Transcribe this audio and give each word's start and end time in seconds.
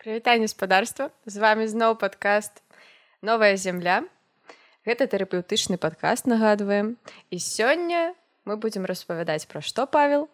Прывітанне 0.00 0.48
спадарства 0.48 1.10
з 1.26 1.36
вами 1.36 1.68
зноў 1.68 1.96
падкаст 2.00 2.62
новая 3.22 3.56
зямля 3.56 4.04
гэта 4.86 5.06
тэрапеўтычны 5.06 5.76
падкаст 5.76 6.26
нагадваем. 6.26 6.96
І 7.30 7.36
сёння 7.38 8.14
мы 8.44 8.56
будзем 8.56 8.84
распавядаць 8.84 9.46
пра 9.46 9.60
што 9.60 9.86
павел? 9.86 10.28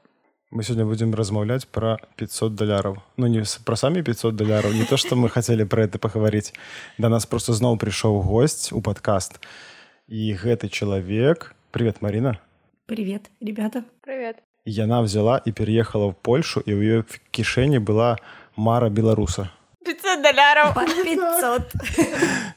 Мы 0.50 0.62
сегодня 0.62 0.86
будем 0.86 1.14
размаўляць 1.14 1.66
про 1.66 1.98
500 2.16 2.54
даляраў. 2.54 3.02
Ну 3.16 3.26
не 3.26 3.42
про 3.64 3.76
самі 3.76 4.02
500 4.02 4.36
даляраў 4.36 4.72
не 4.72 4.84
то 4.84 4.96
что 4.96 5.16
мы 5.16 5.28
хотели 5.28 5.64
про 5.64 5.84
это 5.84 5.98
поговорить 5.98 6.54
да 6.98 7.08
нас 7.08 7.26
просто 7.26 7.52
зноў 7.52 7.78
прыйшоў 7.78 8.22
гость 8.22 8.72
у 8.72 8.80
подкаст 8.80 9.40
і 10.06 10.34
гэты 10.34 10.68
чалавек. 10.68 11.54
Привет 11.72 12.00
марина. 12.00 12.38
Привет 12.86 13.30
ребята. 13.40 13.84
Привет 14.02 14.45
яна 14.65 15.01
взяла 15.01 15.41
і 15.45 15.51
переехала 15.51 16.05
в 16.05 16.15
польшу 16.15 16.61
і 16.65 16.73
у 16.73 16.81
ее 16.81 17.03
кішэні 17.31 17.79
была 17.79 18.17
мара 18.55 18.89
беларуса 18.89 19.49
500 19.85 20.21
даляраў 20.21 20.73
500 20.73 21.73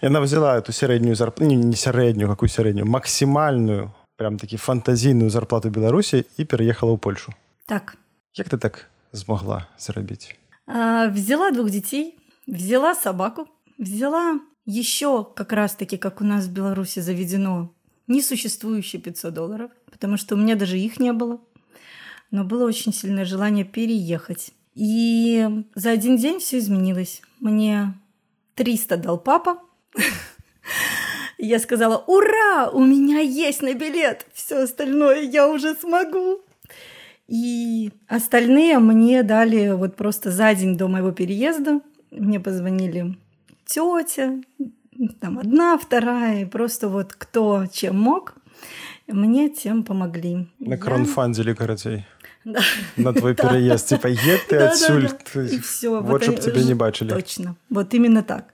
яна 0.03 0.21
взяла 0.21 0.59
эту 0.61 0.73
сярэднюю 0.73 1.17
зарплату 1.17 1.55
не 1.55 1.77
сярэднюю 1.77 2.29
какую 2.29 2.49
сярэднюю 2.49 2.87
максімальную 2.87 3.93
прям 4.17 4.39
таки 4.39 4.57
фантазійную 4.57 5.31
зарплату 5.31 5.71
беларусі 5.71 6.25
і 6.37 6.45
переехала 6.45 6.93
ў 6.93 6.99
польшу 6.99 7.33
так 7.67 7.97
як 8.35 8.49
ты 8.49 8.59
так 8.59 8.87
змогла 9.13 9.67
зарабіць 9.79 10.37
а, 10.67 11.09
взяла 11.09 11.51
двух 11.51 11.71
детей 11.71 12.19
взяла 12.47 12.95
собаку 12.95 13.49
взяла 13.79 14.41
еще 14.67 15.25
как 15.25 15.53
раз 15.53 15.75
таки 15.75 15.97
как 15.97 16.21
у 16.21 16.25
нас 16.25 16.47
в 16.47 16.53
беларуси 16.53 17.01
заведено 17.01 17.73
несуществующие 18.07 19.01
500 19.01 19.33
долларов 19.33 19.71
потому 19.91 20.17
что 20.17 20.35
у 20.35 20.39
меня 20.39 20.55
даже 20.55 20.79
их 20.79 21.01
не 21.01 21.13
было 21.13 21.41
но 22.32 22.44
было 22.44 22.66
очень 22.66 22.94
сильное 22.94 23.26
желание 23.26 23.66
переехать 23.66 24.54
и 24.80 25.66
за 25.76 25.92
один 25.92 26.16
день 26.16 26.40
все 26.40 26.58
изменилось. 26.60 27.22
Мне 27.42 27.94
300 28.56 28.96
дал 28.96 29.18
папа. 29.18 29.60
Я 31.38 31.60
сказала, 31.60 31.98
ура, 32.08 32.70
у 32.70 32.86
меня 32.86 33.20
есть 33.20 33.62
на 33.62 33.74
билет, 33.74 34.26
все 34.34 34.64
остальное 34.64 35.24
я 35.24 35.50
уже 35.50 35.76
смогу. 35.76 36.40
И 37.28 37.92
остальные 38.08 38.80
мне 38.80 39.22
дали 39.24 39.72
вот 39.72 39.98
просто 39.98 40.32
за 40.32 40.56
день 40.56 40.78
до 40.78 40.88
моего 40.88 41.12
переезда. 41.12 41.82
Мне 42.12 42.40
позвонили 42.40 43.18
тетя, 43.66 44.42
там 45.20 45.40
одна, 45.40 45.78
вторая, 45.78 46.46
просто 46.46 46.88
вот 46.88 47.14
кто 47.14 47.66
чем 47.72 48.00
мог, 48.00 48.36
мне 49.08 49.50
тем 49.50 49.84
помогли. 49.84 50.48
На 50.60 50.78
кронфандили 50.78 51.54
коротей 51.54 52.06
да. 52.46 52.62
на 52.98 53.14
твой 53.14 53.36
переезд. 53.44 53.88
Типа, 53.88 54.08
едь 54.08 54.48
ты 54.48 54.58
отсюль. 54.58 55.10
Вот, 55.84 56.24
чтобы 56.24 56.40
тебя 56.40 56.64
не 56.64 56.74
бачили. 56.74 57.10
Точно. 57.10 57.56
Вот 57.70 57.94
именно 57.94 58.24
так. 58.24 58.46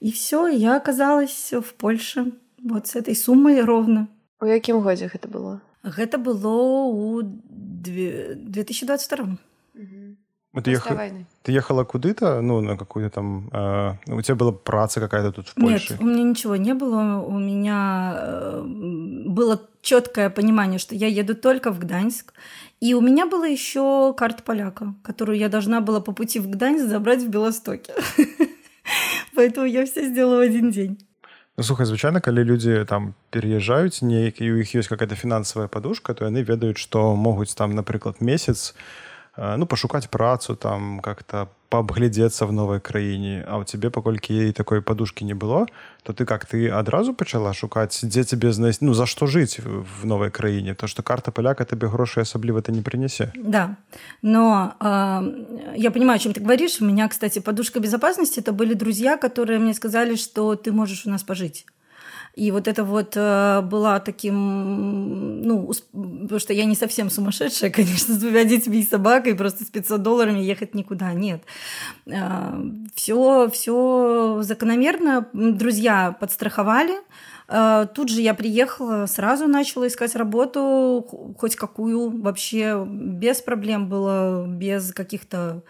И 0.00 0.10
все, 0.12 0.48
я 0.48 0.76
оказалась 0.76 1.52
в 1.52 1.74
Польше 1.74 2.32
вот 2.62 2.88
с 2.88 2.96
этой 2.96 3.16
суммой 3.16 3.62
ровно. 3.62 4.08
У 4.40 4.46
якім 4.46 4.80
годзе 4.82 5.08
гэта 5.08 5.28
было? 5.28 5.60
Гэта 5.82 6.18
было 6.18 6.90
ў 6.90 7.22
2022. 7.24 9.38
Ну, 10.54 10.62
ты, 10.62 10.70
ех... 10.70 10.86
ты 11.42 11.50
ехала 11.50 11.84
куды-то, 11.84 12.40
ну, 12.40 12.60
на 12.60 12.76
какую-то 12.76 13.10
там... 13.10 13.50
Э, 13.52 13.94
у 14.06 14.22
тебя 14.22 14.36
была 14.36 14.52
праца 14.52 15.00
какая-то 15.00 15.32
тут 15.32 15.48
в 15.48 15.54
Польше? 15.54 15.94
Нет, 15.94 16.00
у 16.00 16.04
меня 16.04 16.22
ничего 16.22 16.54
не 16.54 16.74
было. 16.74 17.24
У 17.26 17.38
меня 17.38 18.14
э, 18.16 18.62
было 19.26 19.60
четкое 19.82 20.30
понимание, 20.30 20.78
что 20.78 20.94
я 20.94 21.08
еду 21.08 21.34
только 21.34 21.72
в 21.72 21.80
Гданьск. 21.80 22.32
И 22.83 22.93
у 22.93 23.01
меня 23.01 23.25
была 23.25 23.47
еще 23.47 24.13
карта 24.17 24.43
поляка, 24.43 24.93
которую 25.03 25.37
я 25.37 25.49
должна 25.49 25.81
была 25.81 25.99
по 25.99 26.11
пути 26.11 26.39
в 26.39 26.49
Гданьск 26.49 26.85
забрать 26.85 27.23
в 27.23 27.29
Белостоке. 27.29 27.93
Поэтому 29.35 29.65
я 29.65 29.85
все 29.85 30.05
сделала 30.05 30.37
в 30.37 30.41
один 30.41 30.71
день. 30.71 30.97
Ну, 31.57 31.63
слухай, 31.63 31.85
звычайна 31.85 32.21
калі 32.23 32.43
людзі 32.43 32.85
там 32.87 33.13
пераязджаюць 33.35 33.99
неяк 34.01 34.39
і 34.39 34.51
у 34.51 34.63
іх 34.63 34.79
ёсць 34.79 34.87
какая-то 34.87 35.19
фінансавая 35.19 35.67
падушка 35.67 36.15
то 36.15 36.23
яны 36.23 36.39
ведаюць 36.39 36.79
што 36.79 37.15
могуць 37.19 37.51
там 37.51 37.75
напрыклад 37.75 38.23
месяц 38.23 38.71
Э, 39.39 39.55
ну 39.55 39.65
пашукаць 39.65 40.07
працу 40.07 40.55
там 40.55 40.99
как-то 40.99 41.47
пообглядзецца 41.74 42.46
в 42.46 42.52
новой 42.52 42.78
краіне 42.78 43.42
а 43.50 43.58
у 43.58 43.64
тебе 43.64 43.90
паколькі 43.90 44.30
ей 44.30 44.52
такой 44.52 44.80
подушки 44.80 45.24
не 45.24 45.34
было 45.34 45.66
то 46.04 46.12
ты 46.12 46.24
как 46.24 46.46
ты 46.46 46.70
адразу 46.70 47.14
пачала 47.14 47.52
шукаць 47.52 47.98
дзе 48.04 48.22
тебе 48.22 48.52
знаць 48.52 48.78
ну 48.80 48.94
за 48.94 49.06
што 49.10 49.26
жыць 49.26 49.58
в 49.58 50.06
новой 50.06 50.30
краіне 50.30 50.74
то 50.74 50.86
что 50.86 51.02
карта 51.02 51.32
поляка 51.32 51.64
тебе 51.64 51.88
грошай 51.88 52.22
асабліва 52.22 52.60
это 52.60 52.70
не 52.70 52.82
принесе 52.82 53.32
да. 53.34 53.76
Но 54.22 54.74
э, 54.80 55.74
я 55.76 55.90
понимаю 55.90 56.16
о 56.16 56.18
чем 56.18 56.32
ты 56.32 56.40
говоришь. 56.40 56.80
У 56.80 56.84
меня 56.84 57.08
кстати 57.08 57.40
подушка 57.40 57.80
безопасности 57.80 58.38
это 58.38 58.52
были 58.52 58.74
друзья 58.74 59.16
которые 59.16 59.58
мне 59.58 59.74
сказали 59.74 60.14
что 60.14 60.54
ты 60.54 60.70
можешь 60.70 61.06
у 61.06 61.10
нас 61.10 61.24
пожить 61.24 61.66
и 62.36 62.50
вот 62.50 62.66
это 62.66 62.82
вот 62.82 63.12
э, 63.16 63.60
была 63.62 64.00
таким, 64.00 65.42
ну, 65.42 65.72
потому 65.92 66.40
что 66.40 66.52
я 66.52 66.64
не 66.64 66.74
совсем 66.74 67.08
сумасшедшая, 67.08 67.70
конечно, 67.70 68.14
с 68.14 68.18
двумя 68.18 68.44
детьми 68.44 68.80
и 68.80 68.86
собакой, 68.86 69.34
просто 69.34 69.64
с 69.64 69.68
500 69.68 70.02
долларами 70.02 70.40
ехать 70.40 70.74
никуда, 70.74 71.12
нет. 71.12 71.42
Все, 72.94 73.46
э, 73.46 73.50
все 73.50 74.38
закономерно. 74.42 75.28
Друзья 75.32 76.16
подстраховали. 76.18 76.94
Э, 77.46 77.86
тут 77.94 78.08
же 78.08 78.20
я 78.20 78.34
приехала, 78.34 79.06
сразу 79.06 79.46
начала 79.46 79.86
искать 79.86 80.16
работу, 80.16 81.06
хоть 81.38 81.54
какую, 81.54 82.20
вообще 82.20 82.84
без 82.84 83.42
проблем 83.42 83.88
было, 83.88 84.44
без 84.46 84.92
каких-то 84.92 85.62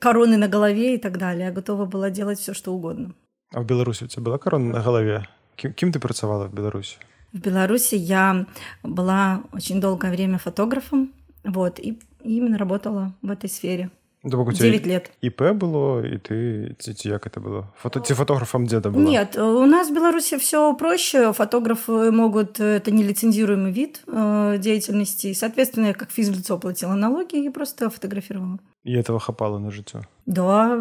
короны 0.00 0.38
на 0.38 0.48
голове 0.48 0.94
и 0.94 0.98
так 0.98 1.18
далее. 1.18 1.46
Я 1.46 1.52
готова 1.52 1.84
была 1.84 2.08
делать 2.08 2.38
все, 2.38 2.54
что 2.54 2.72
угодно. 2.72 3.14
А 3.52 3.60
в 3.60 3.66
Беларуси 3.66 4.04
у 4.04 4.06
тебя 4.06 4.22
была 4.22 4.38
корона 4.38 4.72
на 4.72 4.82
голове? 4.82 5.28
Кем, 5.56 5.72
кем 5.72 5.92
ты 5.92 5.98
працавала 5.98 6.46
в 6.48 6.54
Беларуси? 6.54 6.96
В 7.32 7.38
Беларуси 7.38 7.96
я 7.96 8.46
была 8.82 9.42
очень 9.52 9.80
долгое 9.80 10.10
время 10.10 10.38
фотографом, 10.38 11.12
вот, 11.44 11.78
и 11.78 11.98
именно 12.22 12.58
работала 12.58 13.12
в 13.22 13.30
этой 13.30 13.48
сфере. 13.48 13.90
Да, 14.22 14.44
9 14.44 14.86
лет. 14.86 15.12
ИП 15.22 15.52
было, 15.52 16.04
и 16.04 16.18
ты, 16.18 16.74
ці, 16.78 17.08
як 17.08 17.26
это 17.26 17.40
было? 17.40 17.72
Фото, 17.76 18.00
ты 18.00 18.14
фотографом 18.14 18.64
где-то 18.66 18.90
была? 18.90 19.04
Нет, 19.04 19.36
у 19.36 19.66
нас 19.66 19.88
в 19.88 19.94
Беларуси 19.94 20.36
все 20.36 20.74
проще. 20.74 21.32
Фотографы 21.32 22.10
могут, 22.10 22.58
это 22.58 22.90
нелицензируемый 22.90 23.70
вид 23.70 24.02
э, 24.08 24.56
деятельности. 24.58 25.32
Соответственно, 25.32 25.86
я 25.86 25.94
как 25.94 26.10
физлицо 26.10 26.58
платила 26.58 26.94
налоги 26.94 27.36
и 27.36 27.50
просто 27.50 27.88
фотографировала. 27.88 28.58
И 28.82 28.94
этого 28.94 29.20
хапало 29.20 29.58
на 29.58 29.70
житё? 29.70 30.02
Да, 30.26 30.76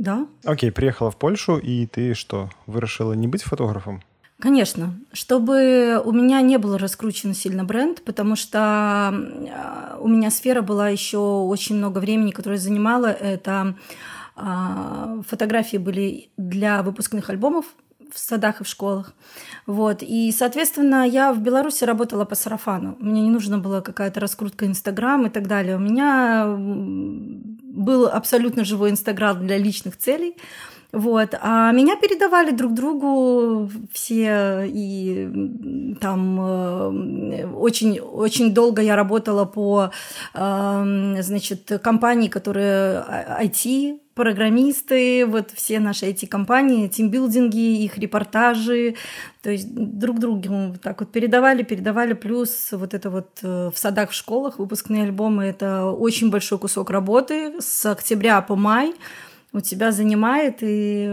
да. 0.00 0.26
Окей, 0.44 0.72
приехала 0.72 1.10
в 1.10 1.16
Польшу, 1.16 1.58
и 1.58 1.86
ты 1.86 2.14
что, 2.14 2.48
вырашила 2.66 3.12
не 3.12 3.28
быть 3.28 3.42
фотографом? 3.42 4.02
Конечно, 4.38 4.94
чтобы 5.12 6.00
у 6.02 6.12
меня 6.12 6.40
не 6.40 6.56
было 6.56 6.78
раскручен 6.78 7.34
сильно 7.34 7.64
бренд, 7.64 8.02
потому 8.02 8.34
что 8.34 9.12
у 10.00 10.08
меня 10.08 10.30
сфера 10.30 10.62
была 10.62 10.88
еще 10.88 11.18
очень 11.18 11.76
много 11.76 11.98
времени, 11.98 12.30
которое 12.30 12.56
занимала. 12.56 13.08
Это 13.08 13.76
а, 14.36 15.20
фотографии 15.28 15.76
были 15.76 16.30
для 16.38 16.82
выпускных 16.82 17.28
альбомов 17.28 17.66
в 18.10 18.18
садах 18.18 18.62
и 18.62 18.64
в 18.64 18.68
школах. 18.68 19.12
Вот. 19.66 19.98
И, 20.00 20.32
соответственно, 20.32 21.06
я 21.06 21.34
в 21.34 21.40
Беларуси 21.42 21.84
работала 21.84 22.24
по 22.24 22.34
сарафану. 22.34 22.96
Мне 22.98 23.20
не 23.20 23.30
нужна 23.30 23.58
была 23.58 23.82
какая-то 23.82 24.20
раскрутка 24.20 24.64
Инстаграм 24.64 25.26
и 25.26 25.30
так 25.30 25.46
далее. 25.46 25.76
У 25.76 25.80
меня 25.80 26.46
был 27.70 28.06
абсолютно 28.06 28.64
живой 28.64 28.90
Инстаграм 28.90 29.46
для 29.46 29.58
личных 29.58 29.96
целей. 29.96 30.36
Вот. 30.92 31.34
А 31.40 31.70
меня 31.72 31.96
передавали 31.96 32.50
друг 32.50 32.74
другу 32.74 33.70
все, 33.92 34.64
и 34.66 35.96
там 36.00 36.40
э, 36.40 37.46
очень, 37.46 38.00
очень 38.00 38.52
долго 38.52 38.82
я 38.82 38.96
работала 38.96 39.44
по, 39.44 39.92
э, 40.34 41.16
значит, 41.20 41.70
компании, 41.82 42.28
которые 42.28 43.04
IT, 43.40 43.92
а, 43.92 44.09
программисты, 44.20 45.24
вот 45.24 45.50
все 45.50 45.80
наши 45.80 46.10
IT-компании, 46.10 46.88
тимбилдинги, 46.88 47.82
их 47.84 47.96
репортажи, 47.96 48.96
то 49.40 49.50
есть 49.50 49.74
друг 49.74 50.18
другу 50.18 50.76
так 50.82 51.00
вот 51.00 51.10
передавали, 51.10 51.62
передавали, 51.62 52.12
плюс 52.12 52.68
вот 52.72 52.92
это 52.92 53.08
вот 53.08 53.38
э, 53.42 53.70
в 53.74 53.78
садах, 53.78 54.10
в 54.10 54.14
школах 54.14 54.58
выпускные 54.58 55.04
альбомы, 55.04 55.44
это 55.44 55.86
очень 55.86 56.30
большой 56.30 56.58
кусок 56.58 56.90
работы 56.90 57.54
с 57.60 57.86
октября 57.86 58.42
по 58.42 58.56
май, 58.56 58.92
у 59.54 59.60
тебя 59.60 59.90
занимает, 59.90 60.58
и 60.60 61.10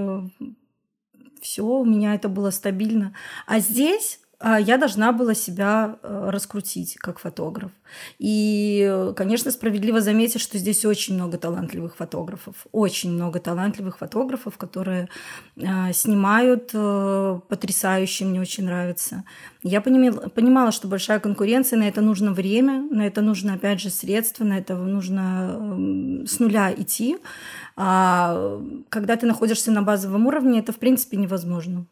все, 1.41 1.63
у 1.63 1.85
меня 1.85 2.13
это 2.13 2.27
было 2.27 2.51
стабильно. 2.51 3.13
А 3.45 3.59
здесь 3.59 4.19
я 4.39 4.77
должна 4.77 5.11
была 5.13 5.33
себя 5.33 5.97
э, 6.03 6.29
раскрутить 6.29 6.95
как 6.97 7.17
фотограф. 7.17 7.71
И, 8.19 9.11
конечно, 9.15 9.49
справедливо 9.49 9.99
заметить, 9.99 10.41
что 10.41 10.59
здесь 10.59 10.85
очень 10.85 11.15
много 11.15 11.39
талантливых 11.39 11.95
фотографов, 11.95 12.67
очень 12.71 13.13
много 13.13 13.39
талантливых 13.39 13.97
фотографов, 13.97 14.57
которые 14.57 15.09
э, 15.55 15.91
снимают 15.91 16.69
э, 16.73 17.39
потрясающе, 17.47 18.25
мне 18.25 18.39
очень 18.39 18.65
нравится. 18.65 19.23
Я 19.63 19.81
понимала, 19.81 20.29
понимала, 20.29 20.71
что 20.71 20.87
большая 20.87 21.19
конкуренция, 21.19 21.79
на 21.79 21.87
это 21.87 22.01
нужно 22.01 22.31
время, 22.31 22.87
на 22.91 23.07
это 23.07 23.21
нужно, 23.21 23.55
опять 23.55 23.81
же, 23.81 23.89
средства, 23.89 24.43
на 24.43 24.59
это 24.59 24.75
нужно 24.75 26.25
с 26.27 26.39
нуля 26.39 26.71
идти. 26.71 27.17
А 27.75 28.61
когда 28.89 29.15
ты 29.15 29.25
находишься 29.25 29.71
на 29.71 29.81
базовом 29.81 30.27
уровне, 30.27 30.59
это, 30.59 30.73
в 30.73 30.77
принципе, 30.77 31.17
невозможно 31.17 31.87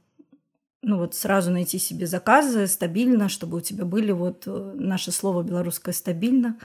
ну 0.86 0.98
вот 0.98 1.16
сразу 1.16 1.52
найти 1.52 1.80
себе 1.80 2.06
заказы 2.06 2.68
стабильно, 2.68 3.28
чтобы 3.28 3.58
у 3.58 3.62
тебя 3.62 3.86
были 3.86 4.12
вот 4.12 4.44
э, 4.46 4.72
наше 4.76 5.12
слово 5.12 5.42
белорусское 5.42 5.94
стабильно, 5.94 6.58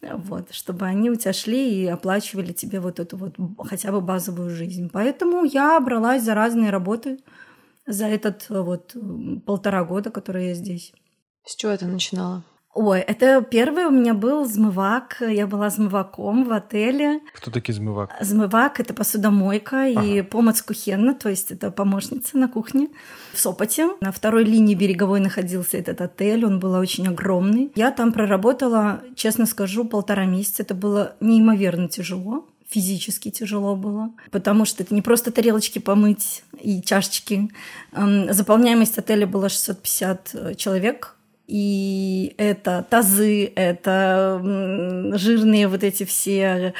вот, 0.00 0.52
чтобы 0.54 0.86
они 0.86 1.10
у 1.10 1.14
тебя 1.14 1.34
шли 1.34 1.82
и 1.82 1.86
оплачивали 1.86 2.52
тебе 2.52 2.80
вот 2.80 2.98
эту 2.98 3.18
вот 3.18 3.36
хотя 3.68 3.92
бы 3.92 4.00
базовую 4.00 4.48
жизнь. 4.48 4.88
Поэтому 4.90 5.44
я 5.44 5.78
бралась 5.78 6.22
за 6.24 6.34
разные 6.34 6.70
работы 6.70 7.18
за 7.86 8.06
этот 8.06 8.46
э, 8.48 8.60
вот 8.62 8.96
полтора 9.44 9.84
года, 9.84 10.10
которые 10.10 10.48
я 10.48 10.54
здесь. 10.54 10.94
С 11.44 11.54
чего 11.54 11.72
это 11.72 11.86
начинала? 11.86 12.42
Ой, 12.72 13.00
это 13.00 13.42
первый 13.42 13.86
у 13.86 13.90
меня 13.90 14.14
был 14.14 14.46
змывак. 14.46 15.16
Я 15.20 15.48
была 15.48 15.70
змываком 15.70 16.44
в 16.44 16.52
отеле. 16.52 17.20
Кто 17.34 17.50
такие 17.50 17.74
змывак? 17.74 18.16
Змывак— 18.20 18.78
это 18.80 18.94
посудомойка 18.94 19.86
ага. 19.86 20.02
и 20.02 20.22
помощь 20.22 20.62
кухенна, 20.62 21.14
то 21.14 21.28
есть 21.28 21.50
это 21.50 21.72
помощница 21.72 22.38
на 22.38 22.48
кухне 22.48 22.88
в 23.32 23.40
Сопоте. 23.40 23.90
На 24.00 24.12
второй 24.12 24.44
линии 24.44 24.76
береговой 24.76 25.18
находился 25.18 25.78
этот 25.78 26.00
отель, 26.00 26.46
он 26.46 26.60
был 26.60 26.74
очень 26.74 27.08
огромный. 27.08 27.72
Я 27.74 27.90
там 27.90 28.12
проработала, 28.12 29.02
честно 29.16 29.46
скажу, 29.46 29.84
полтора 29.84 30.24
месяца. 30.24 30.62
Это 30.62 30.74
было 30.74 31.16
неимоверно 31.20 31.88
тяжело 31.88 32.46
физически 32.68 33.32
тяжело 33.32 33.74
было, 33.74 34.12
потому 34.30 34.64
что 34.64 34.84
это 34.84 34.94
не 34.94 35.02
просто 35.02 35.32
тарелочки 35.32 35.80
помыть 35.80 36.44
и 36.60 36.80
чашечки. 36.80 37.50
Заполняемость 37.92 38.96
отеля 38.96 39.26
была 39.26 39.48
650 39.48 40.30
э, 40.34 40.54
человек, 40.54 41.16
и 41.50 42.32
это 42.38 42.86
тазы, 42.88 43.52
это 43.56 44.40
жирные 45.14 45.66
вот 45.66 45.82
эти 45.82 46.04
все 46.04 46.74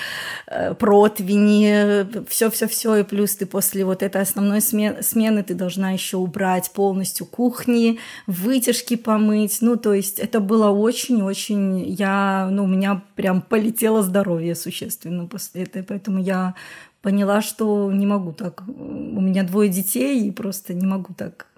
э, 0.47 0.75
противни, 0.75 2.25
все-все-все, 2.29 2.97
и 2.97 3.03
плюс 3.03 3.35
ты 3.35 3.47
после 3.47 3.85
вот 3.85 4.05
этой 4.05 4.23
основной 4.23 4.61
смены, 4.61 5.03
смены 5.03 5.43
ты 5.43 5.55
должна 5.55 5.91
еще 5.91 6.19
убрать 6.19 6.71
полностью 6.73 7.27
кухни, 7.27 7.99
вытяжки 8.29 8.95
помыть, 8.95 9.59
ну, 9.61 9.77
то 9.77 9.93
есть 9.93 10.21
это 10.21 10.39
было 10.39 10.71
очень-очень, 10.71 11.89
я, 11.89 12.49
ну, 12.53 12.65
у 12.65 12.69
меня 12.69 13.03
прям 13.17 13.43
полетело 13.43 14.03
здоровье 14.03 14.55
существенно 14.55 15.27
после 15.27 15.65
этого, 15.65 15.83
поэтому 15.83 16.23
я 16.23 16.55
поняла, 17.03 17.43
что 17.43 17.91
не 17.91 18.07
могу 18.07 18.33
так, 18.33 18.63
у 18.69 19.21
меня 19.21 19.43
двое 19.43 19.69
детей, 19.69 20.29
и 20.29 20.31
просто 20.31 20.75
не 20.75 20.87
могу 20.87 21.13
так 21.15 21.49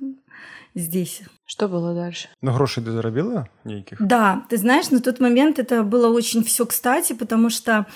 здесь. 0.74 1.22
Что 1.44 1.69
было 1.69 1.94
дальше? 1.94 2.28
Ну, 2.40 2.52
грошей 2.54 2.82
ты 2.82 2.90
заработала 2.92 3.48
неких? 3.64 4.00
Да, 4.00 4.44
ты 4.48 4.56
знаешь, 4.56 4.90
на 4.90 5.00
тот 5.00 5.20
момент 5.20 5.58
это 5.58 5.82
было 5.82 6.08
очень 6.08 6.42
все 6.42 6.64
кстати, 6.66 7.12
потому 7.12 7.50
что 7.50 7.86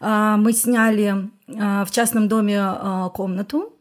э, 0.00 0.34
мы 0.36 0.52
сняли 0.52 1.30
э, 1.46 1.84
в 1.84 1.90
частном 1.90 2.28
доме 2.28 2.56
э, 2.56 3.10
комнату, 3.14 3.72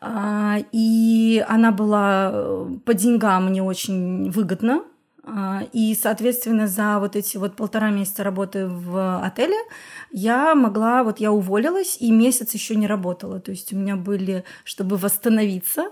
э, 0.00 0.64
и 0.72 1.44
она 1.48 1.70
была 1.70 2.30
э, 2.32 2.66
по 2.84 2.94
деньгам 2.94 3.52
не 3.52 3.60
очень 3.60 4.30
выгодна. 4.30 4.82
А, 5.24 5.62
и, 5.72 5.94
соответственно, 5.94 6.66
за 6.66 6.98
вот 6.98 7.14
эти 7.14 7.36
вот 7.36 7.54
полтора 7.54 7.90
месяца 7.90 8.24
работы 8.24 8.66
в 8.66 9.24
отеле 9.24 9.56
я 10.10 10.54
могла, 10.56 11.04
вот 11.04 11.20
я 11.20 11.30
уволилась 11.30 11.96
и 12.00 12.10
месяц 12.10 12.52
еще 12.54 12.74
не 12.74 12.88
работала. 12.88 13.38
То 13.40 13.52
есть 13.52 13.72
у 13.72 13.76
меня 13.76 13.94
были, 13.96 14.44
чтобы 14.64 14.96
восстановиться, 14.96 15.90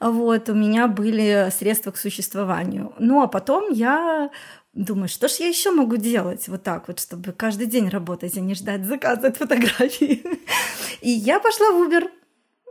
вот, 0.00 0.48
у 0.48 0.54
меня 0.54 0.88
были 0.88 1.50
средства 1.50 1.90
к 1.90 1.98
существованию. 1.98 2.94
Ну, 2.98 3.22
а 3.22 3.26
потом 3.26 3.70
я 3.70 4.30
думаю, 4.72 5.08
что 5.08 5.28
ж 5.28 5.32
я 5.40 5.48
еще 5.48 5.72
могу 5.72 5.96
делать 5.96 6.48
вот 6.48 6.62
так 6.62 6.88
вот, 6.88 7.00
чтобы 7.00 7.32
каждый 7.32 7.66
день 7.66 7.88
работать, 7.88 8.36
а 8.38 8.40
не 8.40 8.54
ждать 8.54 8.86
заказа 8.86 9.28
от 9.28 9.36
фотографии. 9.36 10.22
И 11.02 11.10
я 11.10 11.38
пошла 11.38 11.72
в 11.72 11.82
Uber, 11.82 12.08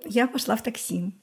я 0.06 0.28
пошла 0.28 0.56
в 0.56 0.64
такси. 0.64 1.14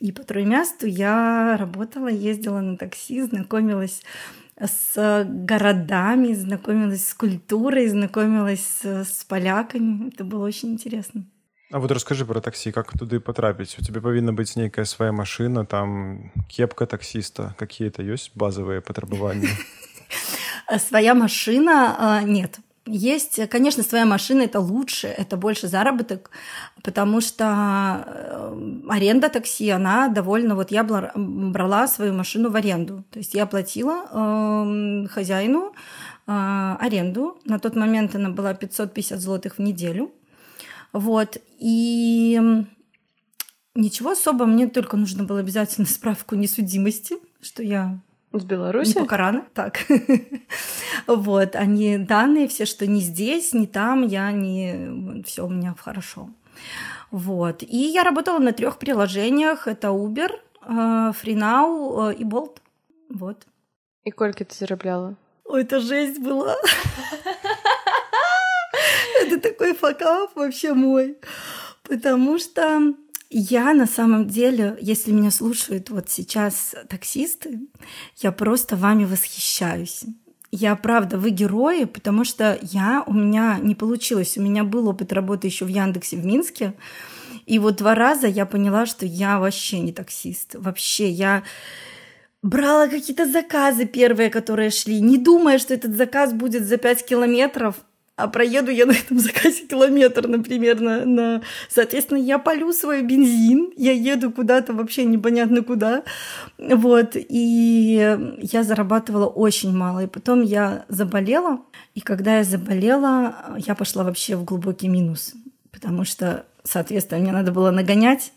И 0.00 0.12
по 0.12 0.22
Троемясту 0.22 0.86
я 0.86 1.56
работала, 1.58 2.08
ездила 2.08 2.60
на 2.60 2.76
такси, 2.78 3.22
знакомилась 3.22 4.02
с 4.58 5.24
городами, 5.26 6.32
знакомилась 6.32 7.08
с 7.08 7.14
культурой, 7.14 7.88
знакомилась 7.88 8.64
с, 8.64 9.04
с 9.04 9.24
поляками. 9.24 10.08
Это 10.08 10.24
было 10.24 10.46
очень 10.46 10.72
интересно. 10.72 11.24
А 11.70 11.78
вот 11.78 11.92
расскажи 11.92 12.24
про 12.24 12.40
такси, 12.40 12.72
как 12.72 12.90
туды 12.98 13.20
потрапіць 13.20 13.78
у 13.78 13.84
тебе 13.84 14.00
павінна 14.00 14.32
быць 14.32 14.56
нейкая 14.58 14.84
свая 14.84 15.12
машина 15.12 15.64
там 15.64 16.32
кепка 16.48 16.86
таксиста 16.86 17.54
какие-то 17.58 18.02
есть 18.02 18.32
базовые 18.34 18.80
патрабаванні 18.80 19.48
своя 20.78 21.14
машина 21.14 21.96
а, 21.98 22.22
нет 22.22 22.58
есть, 22.87 23.49
конечно, 23.49 23.83
своя 23.83 24.05
машина 24.05 24.43
это 24.43 24.59
лучше, 24.59 25.07
это 25.07 25.37
больше 25.37 25.67
заработок, 25.67 26.29
потому 26.83 27.19
что 27.19 28.03
э, 28.05 28.81
аренда 28.89 29.29
такси, 29.29 29.69
она 29.69 30.07
довольно... 30.07 30.55
Вот 30.55 30.71
я 30.71 30.83
брала 30.83 31.87
свою 31.87 32.13
машину 32.13 32.51
в 32.51 32.55
аренду, 32.55 33.03
то 33.09 33.19
есть 33.19 33.33
я 33.33 33.47
платила 33.47 34.05
э, 34.11 35.07
хозяину 35.07 35.73
э, 36.27 36.75
аренду. 36.79 37.39
На 37.45 37.57
тот 37.59 37.75
момент 37.75 38.15
она 38.15 38.29
была 38.29 38.53
550 38.53 39.19
злотых 39.19 39.57
в 39.57 39.61
неделю. 39.61 40.11
Вот, 40.93 41.37
и 41.57 42.39
ничего 43.73 44.11
особо, 44.11 44.45
мне 44.45 44.67
только 44.67 44.95
нужно 44.95 45.23
было 45.23 45.39
обязательно 45.39 45.87
справку 45.87 46.35
несудимости, 46.35 47.15
что 47.41 47.63
я 47.63 47.99
с 48.39 48.43
Беларуси? 48.43 48.89
Не 48.89 49.01
покарана, 49.01 49.45
так. 49.53 49.79
вот, 51.07 51.55
они 51.55 51.97
данные 51.97 52.47
все, 52.47 52.65
что 52.65 52.87
не 52.87 53.01
здесь, 53.01 53.53
не 53.53 53.67
там, 53.67 54.05
я 54.05 54.31
не... 54.31 55.23
Все 55.23 55.45
у 55.45 55.49
меня 55.49 55.75
хорошо. 55.79 56.29
Вот. 57.11 57.63
И 57.63 57.77
я 57.77 58.03
работала 58.03 58.39
на 58.39 58.51
трех 58.51 58.77
приложениях. 58.77 59.67
Это 59.67 59.89
Uber, 59.89 60.31
FreeNow 60.67 62.11
э, 62.11 62.15
и 62.15 62.23
Bolt. 62.23 62.57
Вот. 63.09 63.45
И 64.03 64.11
сколько 64.11 64.43
ты 64.45 64.55
зарабатывала? 64.55 65.15
Ой, 65.45 65.61
это 65.61 65.79
жесть 65.79 66.19
была. 66.19 66.55
Это 69.21 69.39
такой 69.39 69.73
факап 69.73 70.35
вообще 70.35 70.73
мой. 70.73 71.17
Потому 71.83 72.37
что 72.37 72.93
я 73.29 73.73
на 73.73 73.87
самом 73.87 74.27
деле, 74.27 74.77
если 74.81 75.11
меня 75.11 75.31
слушают 75.31 75.89
вот 75.89 76.09
сейчас 76.09 76.75
таксисты, 76.89 77.59
я 78.17 78.31
просто 78.31 78.75
вами 78.75 79.05
восхищаюсь. 79.05 80.03
Я 80.51 80.75
правда, 80.75 81.17
вы 81.17 81.31
герои, 81.31 81.83
потому 81.83 82.23
что 82.23 82.57
я, 82.61 83.03
у 83.05 83.13
меня 83.13 83.59
не 83.61 83.75
получилось. 83.75 84.37
У 84.37 84.41
меня 84.41 84.63
был 84.63 84.87
опыт 84.87 85.11
работы 85.11 85.47
еще 85.47 85.65
в 85.65 85.69
Яндексе 85.69 86.17
в 86.17 86.25
Минске. 86.25 86.73
И 87.45 87.59
вот 87.59 87.77
два 87.77 87.93
раза 87.93 88.27
я 88.27 88.45
поняла, 88.45 88.85
что 88.85 89.05
я 89.05 89.39
вообще 89.39 89.79
не 89.79 89.91
таксист. 89.91 90.55
Вообще, 90.55 91.09
я 91.09 91.43
брала 92.41 92.87
какие-то 92.87 93.25
заказы 93.25 93.85
первые, 93.85 94.29
которые 94.29 94.69
шли, 94.69 95.01
не 95.01 95.17
думая, 95.17 95.57
что 95.57 95.73
этот 95.73 95.95
заказ 95.95 96.31
будет 96.31 96.65
за 96.65 96.77
5 96.77 97.05
километров 97.05 97.75
а 98.15 98.27
проеду 98.27 98.71
я 98.71 98.85
на 98.85 98.91
этом 98.91 99.19
заказе 99.19 99.65
километр, 99.67 100.27
например, 100.27 100.79
на, 100.79 101.05
на... 101.05 101.41
Соответственно, 101.69 102.17
я 102.17 102.39
полю 102.39 102.71
свой 102.71 103.01
бензин, 103.01 103.71
я 103.75 103.91
еду 103.91 104.31
куда-то 104.31 104.73
вообще 104.73 105.03
непонятно 105.05 105.63
куда, 105.63 106.03
вот, 106.57 107.15
и 107.15 108.17
я 108.41 108.63
зарабатывала 108.63 109.27
очень 109.27 109.75
мало, 109.75 110.03
и 110.03 110.07
потом 110.07 110.41
я 110.41 110.85
заболела, 110.87 111.61
и 111.93 111.99
когда 111.99 112.37
я 112.37 112.43
заболела, 112.43 113.57
я 113.57 113.75
пошла 113.75 114.03
вообще 114.03 114.35
в 114.35 114.45
глубокий 114.45 114.87
минус, 114.87 115.33
потому 115.71 116.05
что, 116.05 116.45
соответственно, 116.63 117.21
мне 117.21 117.31
надо 117.33 117.51
было 117.51 117.71
нагонять, 117.71 118.31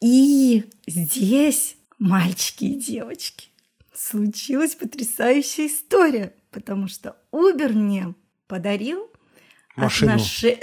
и 0.00 0.64
здесь, 0.86 1.76
мальчики 1.98 2.64
и 2.64 2.74
девочки, 2.74 3.48
случилась 3.92 4.76
потрясающая 4.76 5.66
история– 5.66 6.32
потому 6.56 6.88
что 6.88 7.16
Uber 7.32 7.70
мне 7.74 8.14
подарил 8.48 9.10
Машину. 9.76 10.12
Отнош... 10.12 10.44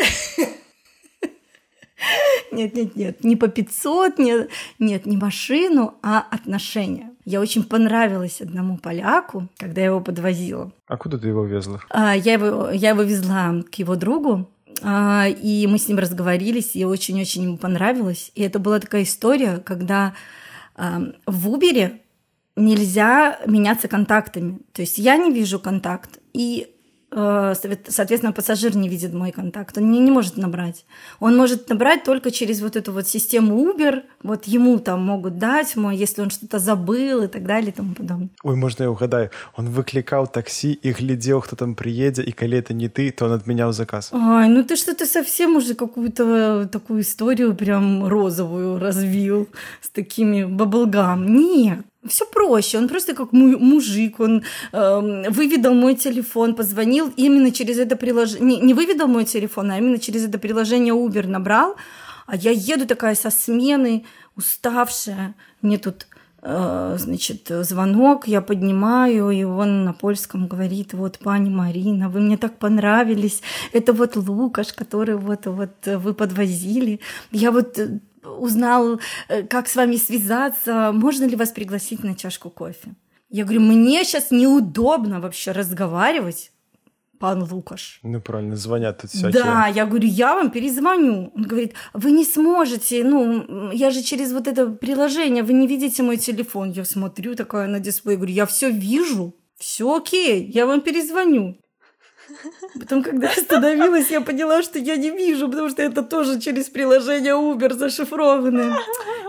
Нет, 2.52 2.76
нет, 2.76 2.96
нет, 2.96 3.24
не 3.24 3.36
по 3.36 3.48
500, 3.48 4.20
нет, 4.20 4.50
нет, 4.78 5.06
не 5.08 5.18
машину, 5.18 5.96
а 6.04 6.20
отношения. 6.20 7.10
Я 7.26 7.40
очень 7.40 7.64
понравилась 7.64 8.42
одному 8.42 8.78
поляку, 8.78 9.48
когда 9.58 9.82
я 9.82 9.88
его 9.88 10.02
подвозила. 10.02 10.72
А 10.86 10.98
куда 10.98 11.18
ты 11.18 11.30
его 11.30 11.46
везла? 11.46 11.80
А, 11.90 12.16
я, 12.16 12.34
его, 12.34 12.70
я 12.70 12.90
его 12.90 13.02
везла 13.02 13.64
к 13.72 13.76
его 13.76 13.96
другу, 13.96 14.50
а, 14.84 15.28
и 15.30 15.66
мы 15.66 15.80
с 15.80 15.88
ним 15.88 15.98
разговорились, 15.98 16.76
и 16.76 16.86
очень-очень 16.86 17.44
ему 17.44 17.58
понравилось. 17.58 18.32
И 18.36 18.44
это 18.44 18.60
была 18.60 18.80
такая 18.80 19.04
история, 19.04 19.58
когда 19.58 20.14
а, 20.76 21.02
в 21.26 21.50
Убере 21.50 22.03
нельзя 22.56 23.40
меняться 23.46 23.88
контактами. 23.88 24.60
То 24.74 24.82
есть 24.82 24.98
я 24.98 25.18
не 25.18 25.32
вижу 25.32 25.60
контакт, 25.60 26.20
и 26.34 26.74
Э, 27.16 27.54
соответственно, 27.56 28.34
пассажир 28.34 28.76
не 28.76 28.90
видит 28.90 29.14
мой 29.14 29.32
контакт, 29.32 29.78
он 29.78 29.92
не, 29.92 30.00
не 30.00 30.12
может 30.12 30.38
набрать. 30.38 30.86
Он 31.20 31.38
может 31.38 31.70
набрать 31.70 32.04
только 32.04 32.32
через 32.32 32.62
вот 32.62 32.76
эту 32.76 32.92
вот 32.92 33.08
систему 33.08 33.56
Uber, 33.56 34.02
вот 34.24 34.46
ему 34.46 34.80
там 34.80 35.06
могут 35.06 35.38
дать, 35.38 35.76
мой, 35.76 35.96
если 35.96 36.22
он 36.22 36.30
что-то 36.30 36.60
забыл 36.60 37.24
и 37.24 37.28
так 37.28 37.46
далее 37.46 37.70
и 37.70 37.74
тому 37.74 37.94
подобное. 37.94 38.30
Ой, 38.44 38.56
можно 38.56 38.84
я 38.84 38.92
угадаю? 38.92 39.30
Он 39.56 39.70
выкликал 39.70 40.28
такси 40.28 40.74
и 40.74 40.92
глядел, 40.92 41.42
кто 41.42 41.56
там 41.56 41.76
приедет, 41.76 42.28
и 42.28 42.32
коли 42.32 42.58
это 42.58 42.74
не 42.74 42.90
ты, 42.90 43.12
то 43.12 43.26
он 43.26 43.34
отменял 43.34 43.74
заказ. 43.74 44.10
Ой, 44.12 44.48
ну 44.48 44.64
ты 44.64 44.76
что-то 44.76 45.06
совсем 45.06 45.56
уже 45.56 45.76
какую-то 45.76 46.68
такую 46.72 47.02
историю 47.02 47.56
прям 47.56 48.08
розовую 48.08 48.80
развил 48.80 49.48
с 49.82 49.90
такими 49.90 50.46
баблгам. 50.46 51.28
Нет, 51.36 51.80
все 52.08 52.26
проще. 52.26 52.78
Он 52.78 52.88
просто 52.88 53.14
как 53.14 53.32
мужик, 53.32 54.20
он 54.20 54.44
э, 54.72 55.30
выведал 55.30 55.74
мой 55.74 55.96
телефон, 55.96 56.56
позвонил 56.56 57.12
именно 57.16 57.52
через 57.52 57.78
это 57.78 57.96
приложение. 57.96 58.58
Не, 58.58 58.62
не 58.62 58.74
выведал 58.74 59.08
мой 59.08 59.26
телефон, 59.26 59.72
а 59.72 59.78
именно 59.78 60.00
через 60.00 60.26
это 60.26 60.38
приложение 60.38 60.94
Uber 60.94 61.28
набрал. 61.28 61.76
А 62.26 62.36
я 62.36 62.52
еду 62.52 62.86
такая 62.86 63.16
со 63.16 63.30
смены, 63.30 64.06
уставшая. 64.36 65.36
Мне 65.62 65.78
тут 65.78 66.08
э, 66.42 66.96
значит, 67.00 67.48
звонок, 67.50 68.28
я 68.28 68.42
поднимаю, 68.42 69.32
и 69.32 69.44
он 69.44 69.84
на 69.84 69.94
польском 69.94 70.48
говорит, 70.48 70.94
вот, 70.94 71.20
пани 71.20 71.50
Марина, 71.50 72.10
вы 72.10 72.22
мне 72.22 72.38
так 72.38 72.58
понравились, 72.58 73.42
это 73.74 73.94
вот 73.94 74.16
Лукаш, 74.16 74.74
который 74.74 75.16
вот, 75.16 75.46
вот 75.46 75.86
вы 75.86 76.14
подвозили. 76.14 77.00
Я 77.32 77.52
вот 77.52 77.78
э, 77.80 78.00
узнал, 78.26 79.00
э, 79.30 79.44
как 79.44 79.68
с 79.68 79.76
вами 79.76 79.98
связаться, 79.98 80.92
можно 80.94 81.26
ли 81.26 81.36
вас 81.36 81.50
пригласить 81.50 82.04
на 82.04 82.16
чашку 82.16 82.50
кофе. 82.50 82.96
Я 83.30 83.44
говорю, 83.44 83.62
мне 83.62 84.04
сейчас 84.04 84.32
неудобно 84.32 85.20
вообще 85.20 85.52
разговаривать, 85.54 86.52
пан 87.20 87.44
Лукаш. 87.52 88.00
Ну, 88.04 88.22
правильно, 88.22 88.56
звонят 88.56 89.02
тут 89.02 89.12
всякие. 89.12 89.44
Да, 89.44 89.68
я 89.68 89.86
говорю, 89.86 90.08
я 90.08 90.36
вам 90.36 90.52
перезвоню. 90.52 91.32
Он 91.36 91.44
говорит, 91.44 91.74
вы 91.94 92.12
не 92.12 92.26
сможете, 92.26 93.04
ну, 93.04 93.72
я 93.72 93.92
же 93.92 94.02
через 94.04 94.34
вот 94.34 94.48
это 94.48 94.68
приложение, 94.68 95.44
вы 95.44 95.54
не 95.54 95.68
видите 95.68 96.04
мой 96.04 96.18
телефон. 96.18 96.72
Я 96.72 96.86
смотрю 96.86 97.36
такая 97.36 97.68
на 97.68 97.80
дисплей, 97.80 98.18
говорю, 98.18 98.34
я 98.34 98.46
все 98.46 98.70
вижу, 98.70 99.34
все 99.58 99.96
окей, 99.96 100.52
я 100.52 100.66
вам 100.66 100.82
перезвоню. 100.82 101.58
Потом, 102.80 103.04
когда 103.04 103.30
остановилась, 103.30 104.10
я 104.10 104.22
поняла, 104.22 104.64
что 104.64 104.80
я 104.80 104.96
не 104.96 105.10
вижу, 105.10 105.50
потому 105.50 105.70
что 105.70 105.82
это 105.82 106.04
тоже 106.04 106.40
через 106.40 106.66
приложение 106.66 107.34
Uber 107.34 107.74
зашифрованное. 107.74 108.78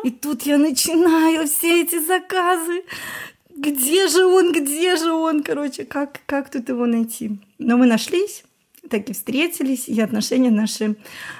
И 0.04 0.10
тут 0.10 0.42
я 0.42 0.58
начинаю 0.58 1.46
все 1.46 1.82
эти 1.82 2.04
заказы. 2.04 2.82
Где 3.56 4.08
же 4.08 4.26
он, 4.26 4.52
где 4.52 4.96
же 4.96 5.12
он? 5.12 5.42
Короче, 5.42 5.84
как, 5.84 6.20
как 6.26 6.50
тут 6.50 6.68
его 6.68 6.86
найти? 6.86 7.38
Но 7.58 7.76
мы 7.76 7.86
нашлись, 7.86 8.44
так 8.90 9.08
и 9.08 9.12
встретились, 9.12 9.88
и 9.88 10.00
отношения 10.00 10.50
наши 10.50 10.96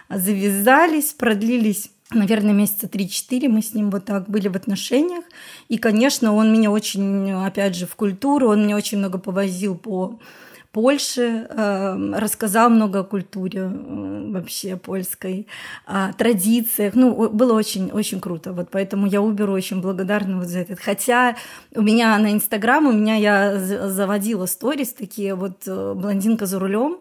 завязались, 0.09 1.12
продлились 1.12 1.90
наверное, 2.11 2.52
месяца 2.52 2.87
3-4 2.87 3.49
мы 3.49 3.62
с 3.62 3.75
ним 3.75 3.90
вот 3.90 4.04
так 4.04 4.28
были 4.28 4.49
в 4.49 4.57
отношениях. 4.57 5.25
И, 5.69 5.78
конечно, 5.78 6.35
он 6.35 6.52
меня 6.52 6.71
очень, 6.71 7.33
опять 7.33 7.75
же, 7.75 7.87
в 7.87 7.97
культуру, 7.97 8.49
он 8.49 8.64
меня 8.64 8.76
очень 8.76 8.99
много 8.99 9.19
повозил 9.19 9.76
по 9.76 10.19
Польши, 10.75 11.47
эм, 11.50 12.14
рассказал 12.14 12.69
много 12.69 12.99
о 12.99 13.04
культуре 13.04 13.69
вообще 13.69 14.76
польской, 14.76 15.47
о 15.87 16.12
традициях. 16.12 16.95
Ну, 16.97 17.31
было 17.31 17.52
очень, 17.52 17.93
очень 17.93 18.21
круто. 18.21 18.52
Вот 18.52 18.71
поэтому 18.73 19.07
я 19.07 19.23
Уберу 19.23 19.52
очень 19.52 19.81
благодарна 19.81 20.37
вот 20.38 20.49
за 20.49 20.59
этот. 20.59 20.81
Хотя 20.81 21.37
у 21.76 21.81
меня 21.81 22.19
на 22.19 22.33
Инстаграм, 22.33 22.85
у 22.87 22.93
меня 22.93 23.14
я 23.14 23.57
заводила 23.57 24.47
сторис 24.47 24.93
такие 24.93 25.37
вот 25.37 25.62
э, 25.69 25.95
блондинка 25.95 26.47
за 26.47 26.59
рулем, 26.59 26.99